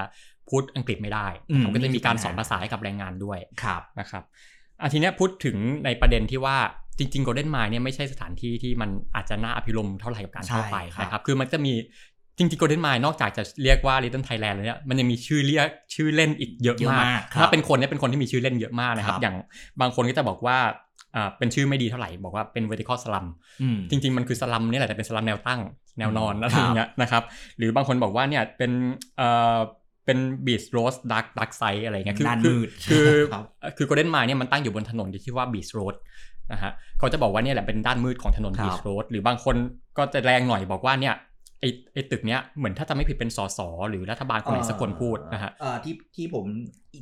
[0.50, 4.22] พูดอังกฤษไม่ได้อืมผมก็จะมีการนี่คือปัญหาสอนภาษาให้กับแรงงานด้วยครับนะครับ
[4.80, 6.56] อะทีเนี้ยพูดถึงในประเด็นที่ว่า
[6.98, 11.72] จริงๆ Golden Mile เนี่ยไม่ใช่สถานที่ที่มันอาจจะน่าอภิรมย์เท่าไหร่กับการเข้าไปใช่ครับนะครับคือมันจะมี
[12.38, 19.36] จริงๆ Golden Mile นอกจากจะเรียกว่า Little Thailand แล้วเนี่ยมันยังมีชื่อเรียกชื่อเล่นอีกเยอะเยอะมากมากครับถ้าเป็นคนเนี่ยเป็นคนที่มีชื่อเล่นเยอะมากนะครับครับอย่าง
[19.80, 20.58] บางคนก็จะบอกว่า
[21.14, 23.26] อ่าเป็นชื่อไม่ดีเท่าไหร่ บอกว่าเป็น vertical slum
[23.62, 25.60] อืมจริง ๆ มันคือสลัมเนี่ยแหละแต่เป็นสลัมแนวตั้ง
[25.98, 27.22] แนวนอนอืมอะไรอย่างเงี้ยนะครับ
[27.58, 28.72] หรือบางคนบอกว่าเนี่ยเป็น
[29.16, 29.58] เอ่อ
[30.06, 33.44] เป็น Beach Road's dark dark side อะไรเงี้ยคือด้านคือมืดคือครับ
[33.76, 35.94] คือ Golden Mile เนี่ยมันตั้งอยู่บนถนนที่ชื่อว่า Beach Road
[36.52, 39.56] นะฮะเขาจะบอกว่าเนี่ยแหละเป็นด้านมืดของถนนครับ Beach Road หรือบางคน
[39.98, 41.16] ก็จะแรงหน่อยบอกว่าเนี่ย
[41.60, 43.60] ไอไอตึกเนี้ยเหมือนถ้าจะไม่ผิดเป็นสส
[43.90, 46.44] หรือรัฐบาลคนไหนสักคนพูดนะฮะเอ่อที่ที่ผม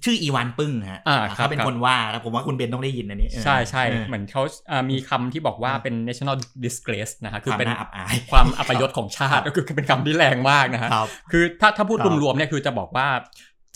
[0.05, 13.09] ชื่ออีวานปึ้งฮะอ่าครับเขาเป็นครับคนว่าแล้วผมว่าคุณเบนต้องได้ยินอันนี้ใช่ใช่เออเหมือนเขาอ่ามีคำที่บอกว่าเป็น national disgrace นะฮะคือความเป็นน่าอับอายความอัปยศของชาติก็คือเป็นคำที่แรงมากนะฮะครับคือถ้าถ้าพูดครับรวมๆเนี่ยคือจะบอกว่า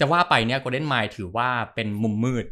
[0.01, 2.45] จะว่าไปเนี่ย Golden Mile ถือว่าเป็นมุมมืด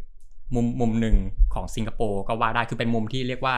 [0.55, 1.17] มุมมุมหนึ่ง
[1.55, 3.55] ของสิงคโปร์ก็ว่าได้คือเป็นมุมที่เรียกว่า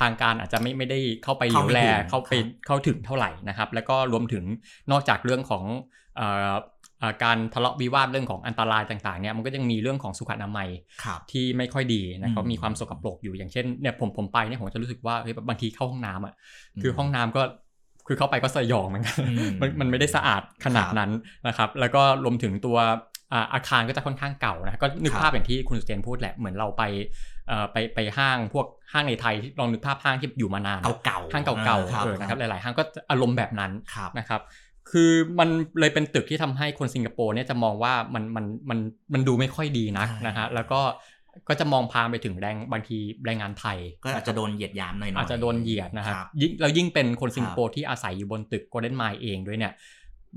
[0.00, 4.44] ทางการอาจจะไม่ไม่ได้เข้าไปเหลียวแลเข้าเข้าไม่ไปถึงเข้าถึงเท่าไหร่นะครับ แล้วก็รวมถึง
[4.90, 5.64] นอกจากเรื่องของ
[6.16, 6.52] เอ่อ
[6.98, 10.68] เอ่อการทะเลาะวิวาทเรื่องของอันตรายต่างๆเนี่ยมันก็ยังมีเรื่องของสุขอนามัย
[11.04, 16.34] ครับที่ไม่ค่อยดีนะอืมเขามีความสกปรกอยู่อย่างเช่นเนี่ยผมผมไปเนี่ยผมจะรู้สึกว่าเฮ้ยบางทีเข้าห้องน้ำอะ
[16.82, 17.42] คือมห้องน้ำก็
[18.06, 21.10] คือเข้าไปก็สยองเหมือนกันอืมมันมันไม่ได้สะอาดขนาดครับนั้น
[21.48, 22.78] นะครับ แล้วก็รวมถึงตัว
[23.32, 26.82] อ่าอาคารก็จะค่อนข้างเก่านะก็นึกครับภาพอย่างที่คุณสุเตียนพูดแหละเหมือนเราไป
[27.48, 34.40] เอ่อไปไปห้างพวกห้างในไทยที่ลองนึกภาพห้างที่อยู่มานานเก่าๆห้างเก่าคๆเออนะครับหลายๆห้างก็อารมณ์แบบนั้นครับนะครับ
[34.90, 35.48] คือมัน
[35.80, 38.78] เลยเป็นตึกที่ทำให้คนสิงคโปร์เนี่ยจะมองว่ามันมันมัน
[39.12, 40.80] มันดูไม่ค่อยดีนักใช่นะฮะแล้วก็
[41.48, 49.72] ก็จะมองพาไปถึงแรงบางทีแรงงานไทย ก็อาจจะโดนเหยียดหยามหน่อยๆอาจจะโดนเหยียดนะครับครับยิ่งแล้วยิ่งเป็นคนสิงคโปครัร์ที่อาศัยอยู่บนตึกโกลเด้นไมล์เองด้วยเนี่ย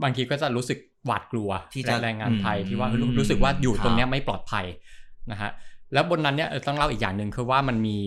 [0.04, 4.66] บางทีก็จะรู้สึก หวาดกลัวที่จะแรงงานไทยอืมที่ว่ารู้รู้สึกว่าอยู่ครับตรงเนี้ยไม่ปลอดภัย
[5.32, 5.52] นะฮะ
[5.94, 7.98] แล้วบนนั้นเนี่ยเออต้องเล่าอีกอย่างหนึ่งคือว่ามันมี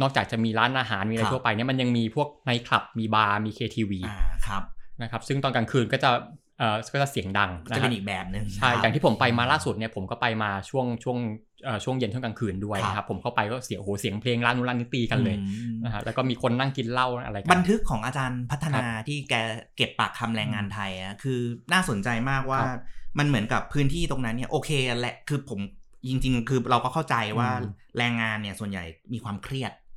[0.00, 4.62] นอกจากจะมีร้านอาหารมีอะไรครับทั่วไปเนี่ยมันยังมีพวกไนท์คลับมีบาร์มี KTV อ่าครับ
[5.02, 6.10] นะครับซึ่งตอนกลางคืนก็จะ
[6.58, 11.18] เอ่อก็จะเสียงดังจะนะเป็นฮะอีกแบบหนึ่งใช่ครับอย่างที่ผมไปมาล่าสุดเนี่ยผมก็ไปมาช่วงช่วง
[11.64, 19.34] เอ่อช่วงเย็นช่วงกลางคืนด้วยครับนะครับผมเข้าไปก็เสียงโอ้โหเสียงเพลงร้านนู้นร้านนี้ตีกันเลยอืมนะฮะแล้วก็มีคนนั่งกินเหล้าอะไรกับันทึกของอาจารย์พัฒนาที่แก
[19.76, 21.40] เก็บปากคำแรงงานไทยอะคือ
[21.72, 22.80] น่าสนใจมากว่าครับ
[23.18, 25.60] มันเหมือนกับพื้นที่ตรงนั้นเนี่ยโอเคแหละคือผม
[26.08, 29.87] จริง ๆ คือเราก็เข้าใจว่าอืมแรงงานเนี่ยส่วนใหญ่มีความเครียดอืม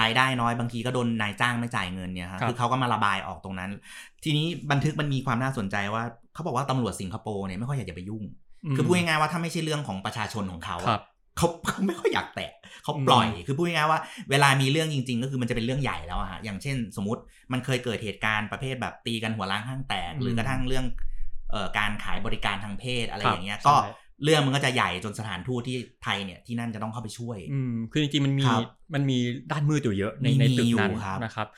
[0.00, 3.70] รายได้น้อยบางทีก็โดนนายจ้างไม่จ่ายเงินเนี่ยครับครับคือเขาก็มาระบายออกตรงนั้น
[4.24, 6.02] ทีนี้บันทึกมันมีความน่าสนใจว่า
[6.34, 8.22] เขาบอกว่าตำรวจสิงคโปร์เนี่ยไม่ค่อยอยากจะไปยุ่ง
[8.76, 11.02] คือพูดง่ายๆว่าถ้าไม่ใช่เรื่องของประชาชนของเขาอะครับ
[11.36, 12.52] เขาเขาไม่ค่อยอยากแตะ
[12.84, 14.00] เขาปล่อยคือพูดง่ายๆว่า
[14.30, 20.86] เวลามีเรื่องจริง ๆ ก็คือมันจะเป็นเรื่องใหญ่แล้วอะฮะอย่างเช่น สมมติมันเคยเกิดเหตุการณ์ประเภทแบบตีกันหัวล้างห้างแตกอืมหรือกระทั่งเรื่อง
[21.50, 23.74] เอ่อการขายบริการทางเพศอะไรครับอย่างเงี้ยใช่ก็
[24.24, 28.60] เรื่องมันก็จะใหญ่จนสถานทูตที่ไทยเนี่ยที่นั่นจะต้องเข้าไปช่วย อืมคือจริงๆมันมีครับ
[28.94, 29.18] มันมี
[29.52, 31.48] ด้านมืดอยู่เยอะในมีในตึกอยู่นั้นครับนะครับ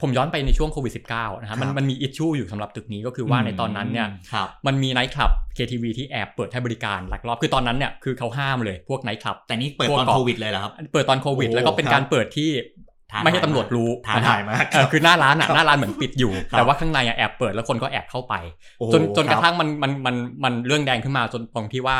[0.00, 12.83] ผมย้อนไปในช่วงโควิด -19 นะครับมันครับมันมี issue อยู่สำหรับตึกนี้ก็คือว่าในตอนนั้นเนี่ยครับมันมีไนท์คลับ KTV ที่แอบเปิดให้บริการลักลอบคือตอนนั้นเนี่ยคือเขาห้ามเลยพวกไนท์คลับแต่นี่เปิดพวกตอนเกาะโควิดเลยเหรอครับ เปิดตอนโควิดโอ้แล้วก็เป็นครับการเปิดที่ท้าทาย
[13.22, 18.34] ไม่ให้ตำรวจรู้นะฮะท้าทายมากเออคือหน้าร้านอะหน้าร้านเหมือนปิดอยู่ครับแต่ว่าข้างในอะแอบเปิดแล้วคนก็แอบเข้าไป
[18.78, 21.96] โอ้โหจนจนกระทั่งครับมันมันมันมันเรื่องแดงขึ้นมาจนตรงที่ว่า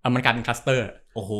[0.00, 1.32] เอ่อมันกลายเป็นคลัสเตอร์ โอ้โห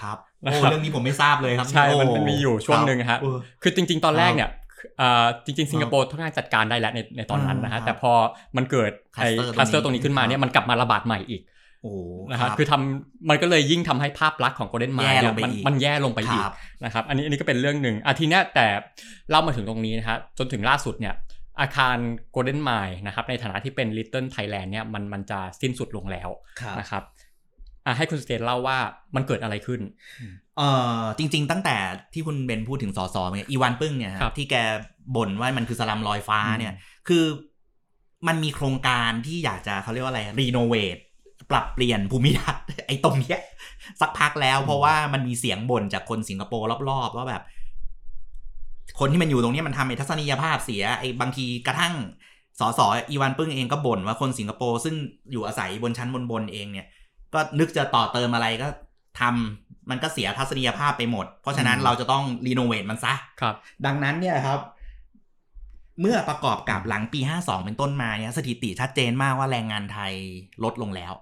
[0.00, 4.50] ครับนะโอ้ครับเรื่องนี้ผมไม่ทราบเลยครับใช่มันโมันมีอยู่ช่วงหนึ่งฮะเออคือจริง ๆ ตอนแรกเนี่ย
[4.98, 8.12] เอ่อจริงๆสิงคโปร์ค่อนข้างจัดการได้แล้วในในตอนนั้นนะฮะอืมครับแต่พอ
[8.56, 8.90] มันเกิด
[9.20, 11.42] ไอ้ค cluster ลัสเตอร์ตตรรงงนี้นี้ขึ้นมาเนี่ยมันกลับมาระบาดใหม่อีก
[11.82, 11.92] โอ้
[12.30, 16.52] นะครับครับคือทำมันก็เลยยิ่งทำให้ภาพลักษณ์ของ Golden Mile เนี่ยมันแย่ลงไปอีกมันแย่ลงไปอีกครับ
[16.84, 18.66] นะครับอันนี้อันนี้ก็เป็นเรื่องหนึ่งอาทีเนี้ยแต่
[19.30, 21.14] เล่ามาถึงตรงนี้นะฮะจนถึงล่าสุดเนี่ย
[21.60, 21.96] อาคาร
[22.32, 26.28] โกลเด้นไมล์นะครับในฐานะที่เป็น Little Thailand เนี่ยมันมันจะสิ้นสุดลงแล้ว
[26.60, 27.02] ครับนะครับ
[27.86, 28.78] อะให้คุณสเตนเล่าว่า
[29.14, 29.80] มันเกิดอะไรขึ้น
[30.58, 30.62] เอ
[31.00, 31.76] อจริง ๆ ตั้งแต่
[32.12, 34.56] ที่คุณเบนพูดถึงสสเนี่ยอีวานปึ้งเนี่ยฮะครับที่แก
[35.16, 36.74] บ่นว่ามันคือสลัมลอยฟ้าอืมเนี่ย
[37.08, 37.24] คือ
[38.28, 40.96] มันมีโครงการที่อยากจะเขาเรียกว่าอะไรรีโนเวท
[41.50, 43.40] ปรับเปลี่ยนภูมิทัศน์ไอ้ตรงเนี้ย
[44.00, 47.42] สักพักแล้ว เพราะว่ามันมีเสียงบ่นจากคนสิงคโปร์รอบๆว่าแบบ
[48.98, 51.94] คนที่มันอยู่ตรงนี้มันทำให้ทัศนียภาพเสียไอ้บางทีกระทั่ง
[52.60, 54.94] สสอีวานปึ้งเองก็บ่นว่าคนสิงคโปร์ซึ่ง
[55.32, 56.86] อยู่อาศัยบนชั้นบนๆเองเนี่ย
[57.34, 58.68] ก็นึกจะต่อเติมอะไรก็
[59.20, 63.54] ทำมันก็เสียทัศนียภาพไปหมด เพราะฉะนั้นเราจะต้องรีโนเวทมันซะครับ
[63.86, 64.60] ดังนั้นเนี่ยครับ
[66.00, 70.12] เมื่อประกอบกับหลังปี 52 เป็นต้นมาเนี่ยสถิติชัดเจนมากว่าแรงงานไทย
[70.64, 71.12] ลดลงแล้ว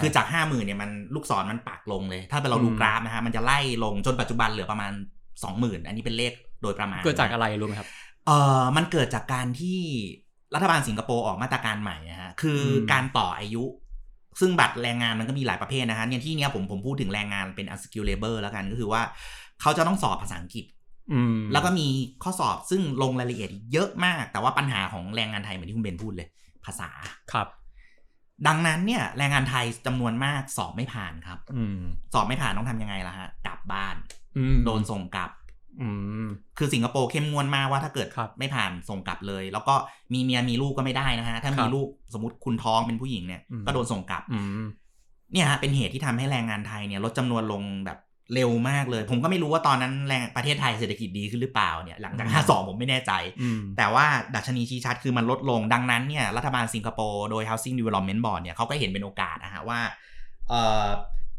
[0.00, 4.92] คือจาก5 0,000เนี่ยมันลูกศรมันปักลงเลย ถ้าเราดูอืมกราฟนะฮะมันจะไล่ลงจนปัจจุบันเหลือประมาณ
[5.40, 7.88] 20,000อันนี้เป็นเลขโดยประมาณ เกิดจากอะไรรู้ไหมครับ
[8.26, 9.80] เออมันเกิดจากการที่
[10.54, 13.64] รัฐบาลสิงคโปร์ออกมาตรการใหม่นะฮะคืออมการต่ออายุ
[14.40, 19.02] ซึ่งบัตรแรงงานมันก็มีหลายประเภทนะฮะเนี่ยที่เนี้ยผมผมพูดถึงแรงงานเป็น unskilled labor แล้วกันก็คือว่า
[19.60, 20.64] เขาจะต้องสอบภาษาอังกฤษ
[21.12, 21.86] อืมแล้วก็มี
[22.22, 26.28] ข้อสอบซึ่งลงรายละเอียดเยอะมาก แต่ว่าปัญหาของแรงงานไทยเหมือนที่คุณเบนพูดเลย
[26.66, 26.90] ภาษา
[27.32, 27.48] ครับ
[28.46, 31.78] ดังนั้นเนี่ยแรงงานไทยจำนวนมากสอบไม่ผ่านครับ อืม
[32.14, 33.96] สอบไม่ผ่านต้องทำยังไงล่ะฮะกลับบ้าน
[34.36, 35.30] อืมโดนส่งกลับ
[35.80, 35.88] อื
[36.24, 36.26] ม
[36.58, 39.74] คือสิงคโปร์เข้มงวดมากว่าถ้าเกิดครับไม่ผ่านส่งกลับเลย แล้วก็
[40.12, 44.64] มีเมียมีลูกก็ไม่ได้นะฮะ ถ้าครัมีบลูกสมมติคุณท้องเป็นผู้หญิงเนี่ยอืมก็โดนส่งกลับอืม
[45.32, 47.98] เนี่ยฮะเป็นเหตุที่ทำให้แรงงานไทยเนี่ยลดจำนวนลงแบบ
[48.34, 59.80] เร็วมากเลย ผมก็ไม่รู้ว่าตอนนั้นแรงประเทศไทยเศรษฐกิจดีขึ้นหรือเปล่าเนี่ยหลังจากอืม52 ผมไม่แน่ใจอืมแต่ว่าดัชนีชี้ชัดคือมันลดลงดังนั้นเนี่ยรัฐบาลสิงคโปร์โดย Housing Development Board เนี่ยเขาก็เห็นเป็นโอกาสนะฮะว่า
[60.48, 60.86] เอ่อ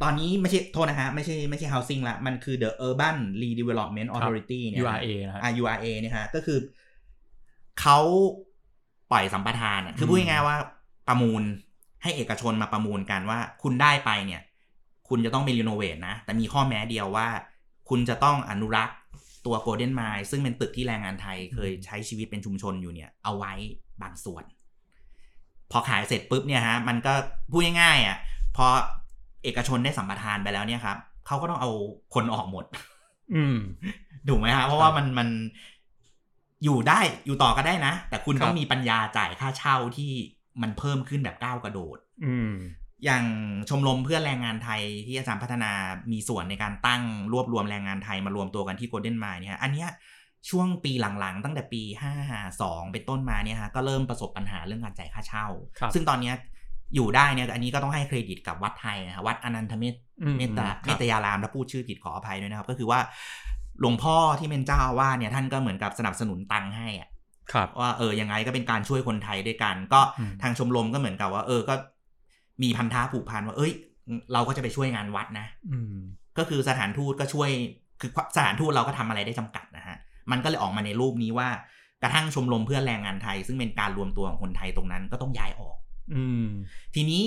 [0.04, 6.26] ตอนนี้ไม่ใช่โทษนะฮะ ไม่ใช่ไม่ใช่ housing ละ มันคือ the urban redevelopment ครับ authority เนี่ย URA นะฮะอ่า URA เนี่ยฮะ
[6.36, 6.60] ก็คือ
[7.82, 8.00] เขา
[9.12, 10.58] ปล่อยสัมปทานอะคือมพูดง่ายๆว่า
[11.08, 11.42] ประมูล
[12.04, 14.42] ให้เอกชนมาประมูลกันว่าคุณได้ไปเนี่ย
[15.10, 17.28] คุณจะต้องไปรีโนเวทนะ แต่มีข้อแม้เดียวว่า
[17.90, 18.98] คุณจะต้องอนุรักษ์
[19.46, 23.54] ตัว Golden Mile ซึ่งเป็นตึกที่แรงงานไทยเคยใช้ชีวิตเป็นชุมชนอยู่เนี่ย เอาไว้
[24.02, 24.44] บางส่วน
[25.72, 27.14] พอขายเสร็จปุ๊บเนี่ยฮะ มันก็
[27.52, 28.18] พูดง่ายๆอะ
[28.56, 28.66] พอ
[29.44, 31.72] เอกชนได้สัมปทานไปแล้วเนี่ยครับเขาก็ต้องเอา
[32.14, 32.66] คนออกหมด
[33.36, 33.58] อืม
[34.28, 35.30] ถูกไหมฮะเพราะว่ามันมัน
[36.64, 40.12] อยู่ได้อยู่ต่อก็ได้นะ แต่คุณครับต้องมีปัญญาจ่ายค่าเช่าที่
[40.62, 42.54] มันเพิ่มขึ้นแบบก้าวกระโดด อืม
[43.04, 43.26] อย่าง
[43.70, 45.72] ชมรมเพื่อแรงงานไทยที่อาจารย์พัฒนา
[46.12, 47.04] มีส่วนในการตั้ง
[47.34, 49.90] รวบรวมแรงงานไทยมารวมตัวกันที่โกลเด้นไมล์เนี่ยฮะอันเนี้ย
[50.50, 51.82] ช่วงปีหลังๆ ตั้งแต่ปี
[52.38, 55.48] 52 เป็นต้นมาเนี่ยฮะก็เริ่มประสบปัญหาเรื่องการจ่ายค่าเช่า
[55.80, 56.36] ครับซึ่งตอนเนี้ย
[56.96, 63.00] อยู่ได้เนี่ยอันนี้ก็ต้องให้เครดิตกับวัดไทยนะฮะวัดอนันทเมตอืมเมตตาครับเมตยารามถ้าพูดชื่อผิดขออภัยด้วยนะครับ ก็คือว่า
[63.80, 67.10] หลวงพ่อที่เป็นเจ้าอาวาสเนี่ยท่านก็เหมือนกับสนับสนุนตังค์ให้อะ
[67.54, 71.76] ครับว่าเออยังไงก็เป็นการช่วยคนไทยด้วยกัน ก็อืมทางชมรมก็เหมือนกับว่า เออก็
[72.64, 73.74] มีพันธะผูกพันว่าเอ้ย
[74.34, 75.96] เราก็จะไปช่วยงานวัดนะอืม
[76.38, 77.50] ก็คือสถานทูตก็ช่วย
[78.02, 79.98] คือสถานทูตเราก็ทำอะไรได้จำกัดนะฮะ
[80.32, 81.50] มันก็เลยออกมาในรูปนี้ว่า
[82.04, 85.78] กระทั่งชมรมเพื่อแรงงานไทย ซึ่งเป็นการรวมตัวของคนไทยตรงนั้นก็ต้องย้ายออก
[86.14, 86.46] อืม
[86.96, 87.24] ทีนี้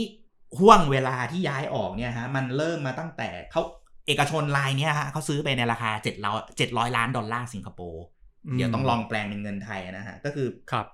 [0.58, 3.62] ห่วงเวลาที่ย้ายออกเนี่ยฮะมันเริ่มมาตั้งแต่เขา
[4.06, 8.04] เอกชนรายเนี่ยฮะเขาซื้อไปในราคาเจ็ดร้อยเจ็ดร้อยล้านดอลลาร์สิงคโปร์
[8.46, 10.86] อืมเดี๋ยวต้องลองแปลงเป็นเงินไทยนะฮะก็คือครับ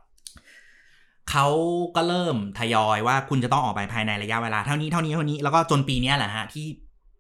[1.31, 1.47] เขา
[1.97, 6.67] ก็เริ่มทยอยว่าคุณจะต้องออกไปภายในระยะเวลาเท่านี้เท่านี้เท่านี้แล้วก็จนปีเนี้ยแหละฮะที่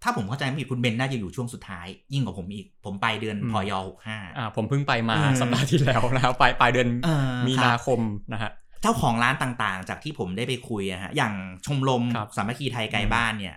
[0.03, 8.01] ถ้าผมเข้าใจไม่ผิดคุณเบนน่าจะอยู่ช่วงสุดท้าย ยิ่งกว่าผมอีก ผมไปเดือนอืมพยหกห้าอ่าผมเพิ่งไปมาเออสัปดาห์ที่แล้วนะครับปลายปลายเดือนเออมีครับนาคม
[8.33, 8.51] นะฮะ
[8.83, 11.35] เจ้าของร้านต่างๆ จากที่ผมได้ไปคุยอะฮะอย่าง
[11.67, 13.55] ชมรมครับสามัคคีไทยไกลบ้านเนี่ย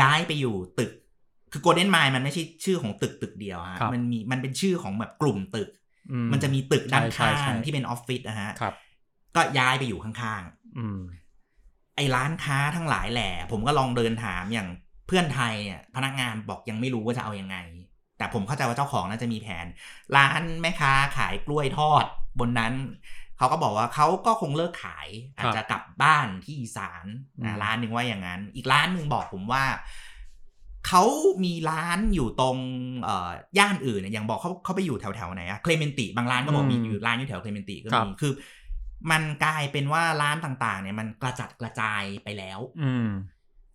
[0.00, 0.90] ย้ายไปอยู่ตึก
[1.52, 5.68] คือโกลเด้นไมล์มันไม่ใช่ชื่อของตึกตึกเดียวฮะครับมันมีมันเป็นชื่อของแบบกลุ่มตึก
[6.12, 8.74] อืมันจะมีตึกด้านใช่ข้าใช่งใช่ที่เป็นออฟฟิศนะฮะครับ
[9.36, 10.42] ก็ย้ายไปอยู่ข้าง
[10.78, 14.68] อืมๆไอ้ร้านค้าทั้งหลายแหล่ผมก็ลองเดินถามอย่าง
[15.06, 17.56] เพื่อนไทยเนี่ยพนักงานบอกยังไม่รู้ว่าจะเอาอยัางไง
[18.18, 19.66] แต่ผมเข้าใจว่าเจ้าของน่าจะมีแผน
[20.16, 22.04] ร้านแม่ค้าขายกล้วยทอด
[22.40, 22.74] บนนั้น
[23.38, 27.04] เขาก็บอกว่าเขาก็คงเลิกขายอาจจะกลับบ้านที่อีสาน
[27.40, 29.64] อืนะมร้านหนึ่งว่าอย่างนั้น อีกร้านหนึ่งบอกผมว่า
[30.88, 31.02] เขา
[31.44, 32.56] มีร้านอยู่ตรง
[33.02, 38.32] เอ่อย่านอื่นเนี่ยอย่างบอกเขาเขาไปอยู่แถวแถวๆไหนอะเคลเมนติบางร้านก็บอกมีอืมอยู่ร้านอยู่แถวเคลเมนติก็ครับมีคือ
[39.10, 43.08] มันกลายเป็นว่าร้านต่างๆ เนี่ยมันกระจัดกระจายไปแล้ว อืม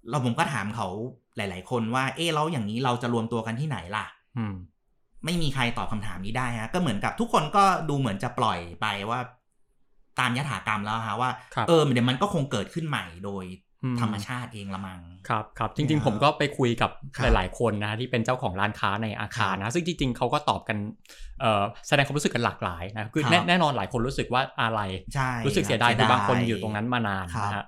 [0.09, 0.87] เราผมก็ถามเขา
[1.37, 4.05] หลาย ๆ คนว่า เออแล้วอย่างนี้เราจะรวมตัวกันที่ไหนล่ะ
[4.37, 4.55] อืม
[5.25, 9.19] ไม่มีใครตอบคำถามนี้ได้ฮะ ก็เหมือนกับทุกคนก็ดูเหมือนจะปล่อยไปว่า
[10.19, 13.64] ตามยถากรรมแล้วฮะว่า ครับ เออเดี๋ยวมันก็คงเกิดขึ้นใหม่โดยอืม
[14.01, 20.77] ธรรมชาติเองละมังครับครับจครัริงบๆผมก็ไปคุยกับครับหลาย ๆ คนนะที่เป็นเจ้าของร้านค้าในอาคารนะซึ่งจริงๆเขาก็ตอบกัน
[21.41, 24.81] เอ่อแสดงความรู้สึกกันหลากหลายนะคือครับแน่แน่นอนหลายคนรู้สึกว่าอะไร
[25.13, 27.65] ใช่รู้สึกเสียดายคคืรัอบางคนอยู่ตรงนั้นมานานครับนะฮะ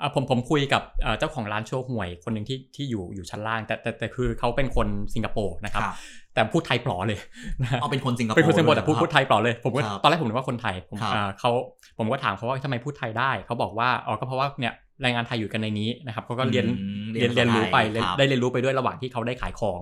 [0.00, 5.94] อะผมผมคุยกับเอ่อเจ้าของร้านโชห่วย คนหนึ่งที่ที่อยู่อยู่ชั้นล่าง แต่แต่แต่คือเขาเป็นคนสิงคโปร์นะครับครับ
[6.34, 7.18] แต่พูดไทยปลอเลย
[7.62, 11.50] นะฮะเอาเป็นคนสิงคโปร์เป็นคนสิงคโปร์แต่พูดด้วยพูดไทยเปล่าเลยผมก็ครับตอนแรกผมนึกว่าคนไทยผมครับอ่าเขา
[11.98, 19.80] ผมก็ถามเขาว่าทำไมพูดไทยได้ เขาบอกว่าอ๋อก็เพราะว่าเนี่ยแรงงานไทยอยู่กันในนี้นะครับเขาก็เรียนอืมเรียนเรียนรู้ไปเรียนครับได้เรียนรู้ไปด้วยระหว่างที่เขาได้ขายของ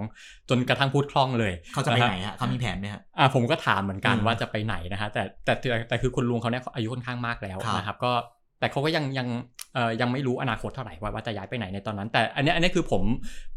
[0.49, 8.13] จนกระทั่งพูดคล่องเลย เขาจะไปนไหนฮะเขามีแผนไหมฮะอ่าผมก็ถามเหมือนกันอืมว่าจะไปไหนนะฮะแต่แต่แต่แต่คือคุณลุงเขาเนี่ยอายุค่อนข้างมากแล้วครับนะครับก็
[8.59, 9.29] แต่เขาก็ยังยัง
[9.75, 13.03] เอ่อยังไม่รู้อนาคตเท่าไหร่ว่าว่าจะย้ายไปไหนในตอนนั้น แต่อันเนี้ยอันเนี้ยคือผม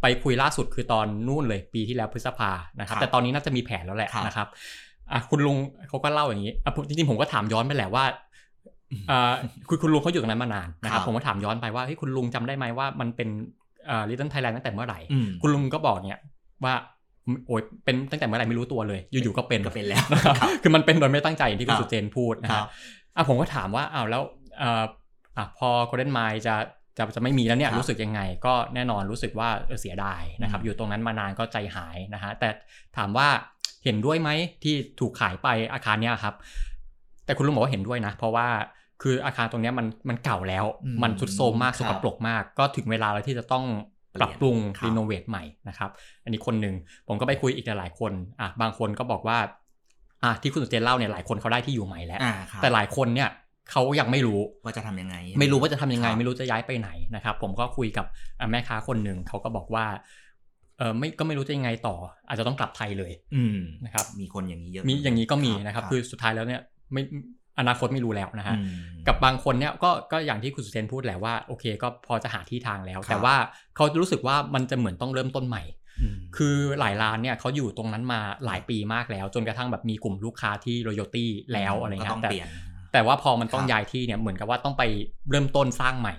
[0.02, 4.48] ไปคุยล่าสุดคือตอนนู่นเลยปีที่แล้วพฤษภานะครับครับแต่ตอนนี้น่าจะมีแผนแล้วแหละครับนะครับ
[5.12, 5.58] อะคุณลุง
[5.90, 8.04] เขาก็เล่าอย่างนี้อะผมจริงๆผมก็ถามย้อนไปแหละว่า
[9.12, 9.34] อ่า
[9.70, 13.30] คุณคุณลุงเขาอยู่ตรงนั้นมานานนะครัครับบผมก็ถามย้อนไปว่าเฮ้ยคุณลุงจำได้ไหมว่ามันเป็น
[13.90, 16.22] อ่าลิตเติ้ลไทยแลนด์ตั้งแต่เมื่อไหร่อืมคุณลุงก็บอกเนี่ย
[16.66, 16.74] ว่า
[17.48, 22.70] โอ้ยเป็นตั้งแต่เมื่อไหร่ไม่รู้ตัวเลย อยู่ๆก็เป็นก็เป็นแล้วนะครับครับคือมันเป็นโดยไม่ตั้งใจอย่างที่คุคณรับสุเจนพูดนะคครัรับบ
[23.16, 24.22] อะผมก็ถามว่าอ้าวแล้ว
[24.62, 24.84] เอ่อ
[25.38, 26.56] อะพอโคเดนไมจะ
[26.98, 32.50] จะจะไม่มีแล้วเนี่ยครับรู้สึกยังไง ก็แน่นอนรู้สึกว่าเออเสียดายนะครับอืมอยู่ตรงนั้นมานานก็ใจหายนะฮะแต่
[32.98, 33.28] ถามว่า
[33.84, 34.30] เห็นด้วยไหม
[34.64, 36.36] ที่ถูกขายไปอาคารเนี้ยครับ
[37.26, 38.48] แต่คุณลุงบอกว่าเห็นด้วยนะ เพราะว่า
[39.02, 43.66] คืออาคารตรงเนี้ยมันมันเก่าแล้วอืมมันทรุดโทรมมากคสรับกปรกมาก ก็ถึงเวลาแล้วที่จะต้อง
[44.12, 45.90] เปลี่ปยนรับปรุงครับรีโนเวทใหม่นะครับ
[46.24, 46.76] อันนี้คนหนึ่ง
[47.08, 49.38] ผมก็ไปคุยอีกหลายๆคนอะบางคนก็บอกว่า
[50.24, 53.30] อะที่คุณสุเจนเล่าเนี่ยหลายคนเขาได้ที่อยู่ใหม่แล้วอ่าครับแต่หลายคนเนี่ย
[53.72, 58.06] เขายังไม่รู้ว่าจะทำยังไง ไม่รู้ว่าจะทำยังไงครับไม่รู้จะย้ายไปไหนนะครับ ผมก็คุยกับ
[58.40, 59.86] อะแม่ค้าคนหนึ่งเขาก็บอกว่า
[60.78, 61.96] เออไม่ก็ไม่รู้จะยังไงต่อ
[62.28, 66.62] อาจจะต้องกลับไทยเลย อืมนะครับ มีคนอย่างนี้เยอะมีอย่างนี้ก็มีครับนะครับครับ คือสุดท้ายแล้วเนี่ย
[66.94, 67.04] ไม่
[67.60, 73.36] อนาคตไม่รู้แล้วนะฮะอืมกับบางคนเนี่ยก็ก็อย่างที่คุณสุเทนพูดแหละว่าโอเค ก็พอจะหาที่ทางแล้วครับแต่ว่า
[73.76, 75.64] เขารู้สึกว่ามันจะเหมือนต้องเริ่มต้นใหม่
[76.14, 82.48] มคือหลายร้านเนี่ยเขาอยู่ตรงนั้นมาหลายปีมากแล้ว จนกระทั่งแบบมีกลุ่มลูกค้าที่ loyalty แล้วอะไรก็เงี้ต้อยงแต่เปลี่ยน
[82.92, 84.84] แต่ว่าพอมันต้องครับย้ายที่เนี่ยเหมือนกับว่าต้องไป
[85.30, 86.16] เริ่มต้นสร้างใหม่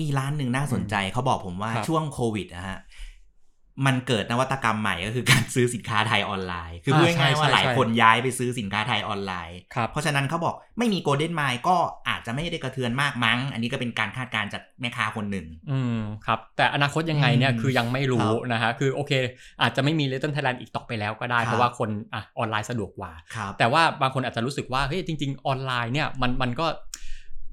[0.00, 2.78] มีร้านหนึ่งน่าสนใจเขาบอกผมว่าครับช่วงโควิดนะฮะ
[3.86, 11.76] มันเกิดนวัตกรรมใหม่ก็คือการซื้อสินค้าไทยออนไลน์ คือพูดง่ายๆว่าหลายคนย้ายไปซื้อสินค้าไทยออนไลน์ครับเพราะฉะนั้นเขาบอกไม่มีโกลเด้นไมล์ก็
[12.08, 19.12] อาจจะไม่ได้กระเทือนมากมั้ง อันนี้ก็เป็นการคาดการณ์จากแม่ค้าคนหนึ่ง อืมครับ แต่อนาคตยังไงเนี่ยอืมคือยังไม่รู้ครับนะฮะ คือโอเค
[19.62, 26.66] อาจจะไม่มี Little Thailand อีกต่อไปแล้วก็ได้ครับเพราะว่าคนอะออนไลน์สะดวกกว่าครับแต่ว่าบางคนอาจจะรู้สึกว่าเฮ้ยจริง ๆ ออนไลน์เนี่ยมันมันก็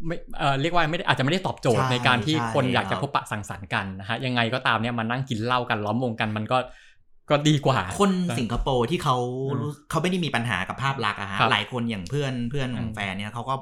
[0.05, 6.57] ไม่เอ่อเรียกว่าไม่ได้อาจจะไม่ได้ตอบโจทย์ใช่ในการที่ใช่คนอยากจะครับพบปะสังสรรค์กันนะฮะยังไงก็ตามเนี่ยมานั่งกินเหล้ากันล้อมวงกันมันก็
[7.29, 9.15] ก็ดีกว่า คนสิงคโปร์ที่เขา
[9.47, 13.53] อืมรู้เขาไม่ได้มีปัญหากับภาพลักษณ์อะฮะครับหลายคนอย่างเพื่อนเพื่อนของอืมแฟนเนี่ยเขาก็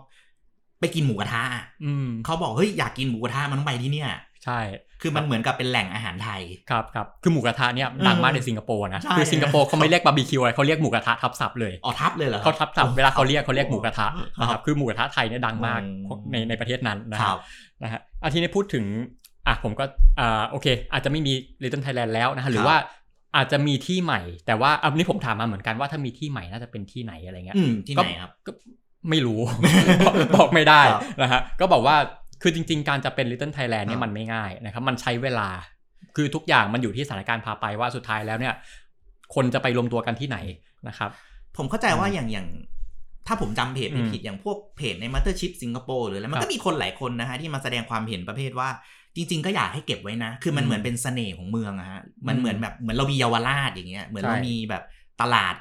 [0.79, 4.09] ไปกินหมูกระทะอะอืมเขาบอกเฮ้ยอยากกินหมูกระทะมันต้องไปที่เนี่ย
[4.45, 4.59] ใช่
[5.01, 14.07] คือมันเหมือนกับเป็นแหล่งอาหารไทย ครับครับคือหมูกระทะเนี่ยดังมากในสิงคโปร์นะใช่คือสิงคโปร์เขาไม่เรียกบาร์บีคิวอะไรเขาเรียกหมูกระทะทับศัพท์เลย อ๋อทับเลยเหรอเขาทับศัพท์เวลาเขาเรียกเขาเรียกหมูกระทะ
[14.39, 17.41] นะครับครับคือหมูกระทะไทยเนี่ยดังมากอืมในในประเทศนั้นนะครับครับ
[17.83, 18.85] นะฮะอาทีนี้พูดถึง
[19.47, 19.85] อะผมก็
[20.19, 22.75] อ่า โอเค อาจจะไม่มี Little Thailand แล้วนะฮะ หรือว่า
[23.35, 28.51] อาจจะมีที่ใหม่ แต่ว่าอันนี้ผมถามมาเหมือนกันว่าถ้ามีที่ใหม่น่าจะเป็นที่ไหนอะไรเงี้ยอืมที่ไหนครับก็
[29.09, 29.39] ไม่รู้
[30.05, 31.95] บอกบอกไม่ได้ครับนะฮะก็บอกว่า
[32.41, 35.49] คือจริง ๆ การจะเป็น Little Thailand เนี่ครับมันไม่ง่ายนะครับ มันใช้เวลา
[36.15, 38.53] คือทุกอย่างมันอยู่ที่สถานการณ์พาไปว่าสุดท้ายแล้วเนี่ย
[39.35, 40.37] คนจะไปรวมตัวกันที่ไหน
[40.87, 41.09] นะครับ
[41.57, 42.47] ผมเข้าใจว่าอย่างอย่าง
[43.27, 48.69] ถ้าผมจำเพจไม่อืมอย่างพวกเพจใน Mothership Singapore หรืออะไรมันครับมีคนหลายคนนะฮะที่มาแสดงความเห็นประเภทว่า
[49.15, 54.83] จริง ๆ ก็อยากให้เก็บไว้นะ คือมันอืมเหมือนเป็นเสน่ห์ของเมืองอะฮะมันเหมือนแบบเหมือนเรามีเยาวราชอย่างเงี้ยเหมือนใช่เรามีแบบ
[55.21, 55.55] ตลาด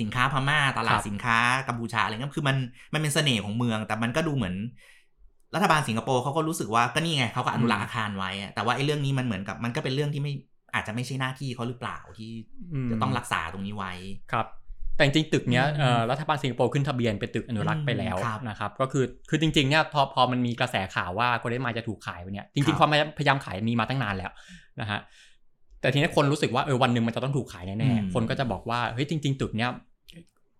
[0.00, 2.56] สินค้าพม่า ตลาดครับสินค้ากัมพูชาอะไรเงี้ยคือมัน
[2.92, 4.54] มันเป็นเสน่ห์ของเมือง แต่มันก็ดูเหมือน
[5.54, 10.32] รัฐบาลสิงคโปร์เขาก็รู้สึกว่าก็นี่ไงเขาก็อนุรักษ์อาคารไว้อะแต่ว่าไอ้เรื่องนี้มันเหมือนกับมันก็เป็นเรื่องที่ไม่
[10.74, 12.30] อาจจะไม่ใช่หน้าที่เขาหรือเปล่าที่
[12.86, 13.92] มจะต้องรักษาตรงนี้ไว้
[14.32, 14.46] ครับ
[14.96, 24.32] แต่จริงๆตึกเนี้ยอืมเอ่อรัฐบาลสิงคโปร์ขึ้นทะเบียนเป็นตึกอนุรักษ์ไปแล้วอืมครับนะครับก็คือคือจริงๆเนี่ยพอพอมันมีกระแสข่าวว่าโกลเด้นไมจะถูกขายไปเนี่ยจครัริงบๆความพยายามขายมีมาตั้งนานแล้ว
[24.80, 25.00] นะฮะ
[25.80, 29.70] แต่ทีนี้คนรู้สึกว่าเออวันหนึ่งมันจะต้องถูกขายอืแน่มๆคนก็จะบอกว่าเฮ้ยจริง ๆ ตึกเนี้ย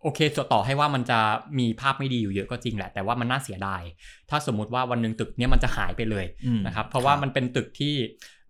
[0.02, 0.18] โอเค
[0.52, 1.18] ต่อให้ว่ามันจะ
[1.58, 3.82] มีภาพไม่ดีอยู่เยอะก็จริงแหละ แต่ว่ามันน่าเสียดาย
[4.30, 7.94] ถ้าสมมุติว่าวันหนึ่งตึกเนี้ยมันจะหายไปเลยอืมนะครับ เพราะว่ามันเป็นตึกที่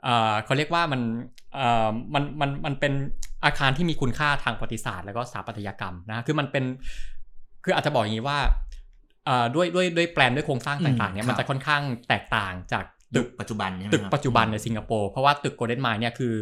[0.04, 1.00] เอ่อเขาเรียกว่ามัน
[1.54, 2.92] เอ่อมันมันมันเป็น
[3.44, 6.64] อาคารที่มีคุณค่าทางประวัติศาสตร์ แล้วก็สถาปัตยกรรมนะคือมันเป็น
[7.64, 8.38] คืออาจจะบอกอย่างนี้ว่า
[9.26, 12.84] เอ่อด้วยด้วยด้วยแปลนด้วยโครงสร้างต่างๆเนี่ยอืมมันจะค่อนข้างแตกต่างจาก
[13.14, 16.34] ตึตึกกปัจจุบันใช่ไหมตึกครับปัจจุบันในสิงคโปร์เพราะว่าตึกโกลเด้นไมล์เนี่ยคือ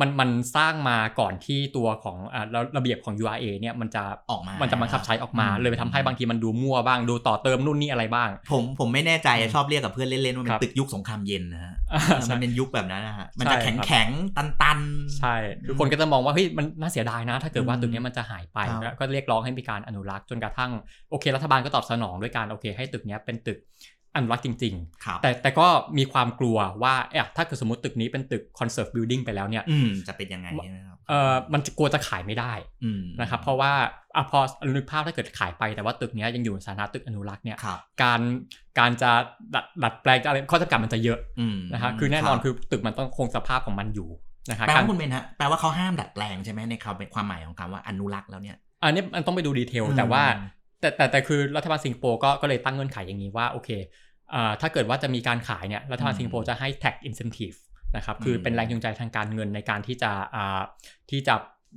[0.00, 15.34] มันมันสร้างมาก่อนที่ตัวของอ่าระระเบียบของ URA เนี่ยมันจะออกมา มันจะบังคับใช้ออกมาอืมเลยไปทำให้บางทีมันดูมั่วบ้างดูต่อเติมนู่นนี่อะไรบ้าง ผมผมไม่แน่ใจชอบเรียกกับเพื่อนเล่นๆว่าเป็ครันบตึกยุคสงครามเย็นนะฮะอ่าเออใช่มันเป็นยุคแบบนั้นนะฮะมันใช่จะครัแข็บงแข็งๆตันตันๆใช่
[15.66, 20.70] คือคนก็จะมองว่าเฮ้ยมันน่าเสียดายนะ ถ้าเกิดว่าอืมตึกเนี้ยมันจะหายไปครับแล้วก็เรียกร้องให้มีการอนุรักษ์จนกระทั่ง
[21.10, 23.58] โอเค รัฐบาลก็ตอบสนองด้วยการโอเค ให้ตึกเนี้ยเป็นตึก
[24.16, 25.66] อนุรักษ์จริงครับๆแต่แต่ก็
[25.98, 32.52] มีความกลัวว่าเอ๊ะถ้าเกิดสมมติตึกนี้เป็นตึก conserve building ไปแล้วเนี่ยอืมจะเป็นยังไงใช่ไหมครับเออมันจะกลัวจะขายไม่ได้
[32.84, 33.72] อืมนะครับ เพราะว่า
[34.16, 34.38] อะพอ
[34.74, 38.20] นึกภาพถ้าเกิดขายไปแต่ว่าตึกเนี้ยยังอยู่ในสถานะตึกอนุรักษ์เนี่ยครับการ
[38.78, 39.10] การจะ
[39.54, 44.08] ดัดดัดแปลงอะไรข้อจำกัดมันจะเยอะอืมนะฮะคือแน่นอนรับคือตึกมันต้องคงสภาพของมันอยู่
[44.50, 50.22] นะฮะแปลการว่าคุณเป็นฮะแปลว่าเขาห้ามดัดแปลงใช่ไหมในคำเป็นความหมายของคำว่าอนุรักษ์แล้วเนี่ยอันนี้มันต้องไปดูดีเทลอืมแต่ว่า
[50.80, 54.03] แต่แต่แต่คือรัฐบาลสิงคโปร์ก็ก็เลยตั้งเงื่อนไขอย่างนี้ว่าโอเคอ่า
[54.60, 57.58] ถ้าเกิดว่าจะมีการขายเนี่ยรัฐบาลอืมสิงคโปร์จะให้ tax incentive
[57.96, 60.60] นะครับคืออมเป็นแรงจูงใจทางการเงินในการที่จะอ่า
[61.10, 61.34] ที่จะ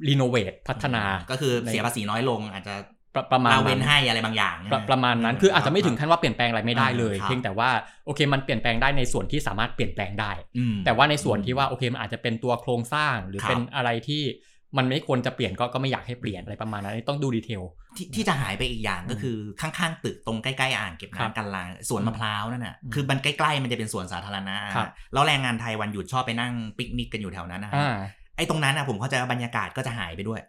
[0.07, 2.75] รีโนเวทพัฒนา ก็คือในเสียภาษีน้อยลงอาจจะ
[3.15, 7.69] ประประมาณลาเว้นนั้นให้อะไรบางอย่างประใช่ไหประมาณนั้นคืออาจจะไม่ถึงขั้นว่าเปลี่ยนแปลงอะไรไม่ได้เลยครับเพียงแต่ว่า
[8.05, 14.23] โอเคมันเปลี่ยนแปลงได้ในส่วนที่สามารถเปลี่ยนแปลงได้อืมแต่ว่าในส่วนที่ว่าโอเคมันอาจจะเป็นตัวโครงสร้างหรือครับเป็นอะไรที่
[14.77, 17.61] มันไม่ควรจะเปลี่ยนก็ก็ไม่อยากให้เปลี่ยนอะไรประมาณนั้นอันนี้ต้องดูดีเทล
[17.97, 27.95] ที่ที่จะหายไปอีกอย่างก็คือข้างๆตึกตรงใกล้ๆอ่างเก็บครับน้ำกันลางสวนมะพร้าวนั่นน่ะอืมคือมันใกล้ๆมันจะเป็นสวนสาธารณะครับแล้วแรงงานไทยวันหยุดชอบไปนั่งปิกนิกกันอยู่แถวนั้นนะฮะอ่า
[28.37, 30.41] ไอ้ตรงนั้นนะผมเข้าใจว่าบรรยากาศก็จะหายไปด้วย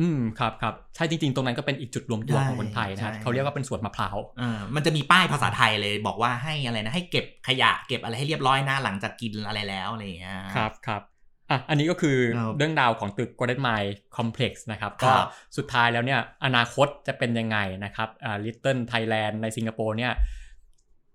[0.00, 11.02] อืมครับครับใช่จริง ๆ ตรงนั้นก็เป็นอีกจุดรวมตัวใช่ของคนไทยนะฮะใช่เขาเรียกว่าเป็นสวนมะพร้าวเออมันจะมีป้ายภาษาไทยเลยบอกว่าให้อะไรนะให้เก็บขยะเก็บอะไรให้เรียบร้อยนะหลังจากกินอะไรแล้วอะไรอย่างเงี้ยครับครับ
[11.50, 15.26] อะอันนี้ก็คือครับเรื่องราวของตึก Golden Mile Complex นะครับครัก็บ
[15.56, 20.12] สุดท้ายแล้วเนี่ยอนาคตจะเป็นยังไงนะครับอ่า Little Thailand ในสิงคโปร์เนี่ย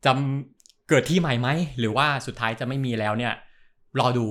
[0.05, 0.11] จะ
[0.89, 3.34] เกิดที่ใหม่ไหม หรือว่าสุดท้ายจะไม่มีแล้วเนี่ย
[3.99, 4.27] รอดู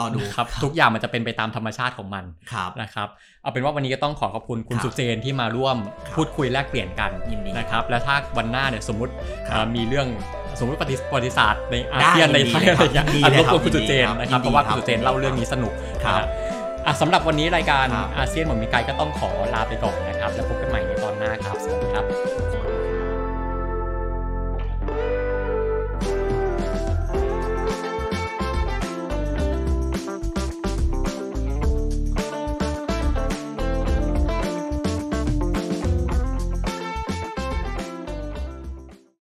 [0.00, 3.08] รอดูนะครับ ทุกอย่างมันจะเป็นไปตามธรรมชาติของมันครับนะครับ
[3.42, 5.76] เอาเป็นว่าวันนี้ก็ต้องขอขอบคุณคุณครับสุเจนที่มาร่วม
[6.06, 9.12] ครับพูดคุยแลกเปลี่ยนกันยินดีนะครับ และถ้าวันหน้าเนี่ยสมมติ
[9.48, 10.06] ครับเอ่อมีเรื่อง
[10.58, 10.86] สมมติประ
[11.16, 12.62] วัติศาสตร์ในอาได้เซียนในไทย
[12.96, 15.72] ยินดีอะไรอย่างเงี้ยครับอะยินดีรบกวนครับคุณสุเจนยินดีนะครับครับเพราะว่ายินดีคุณสุเจนเล่าเรื่องนี้สนุก
[16.04, 16.26] ครับนะฮะ
[16.86, 20.80] อะสำหรับวันนี้รายการครับอาเซียนหมอมีไกด์ก็ต้องขอลาไปก่อนนะครับ แล้วพบกันใหม่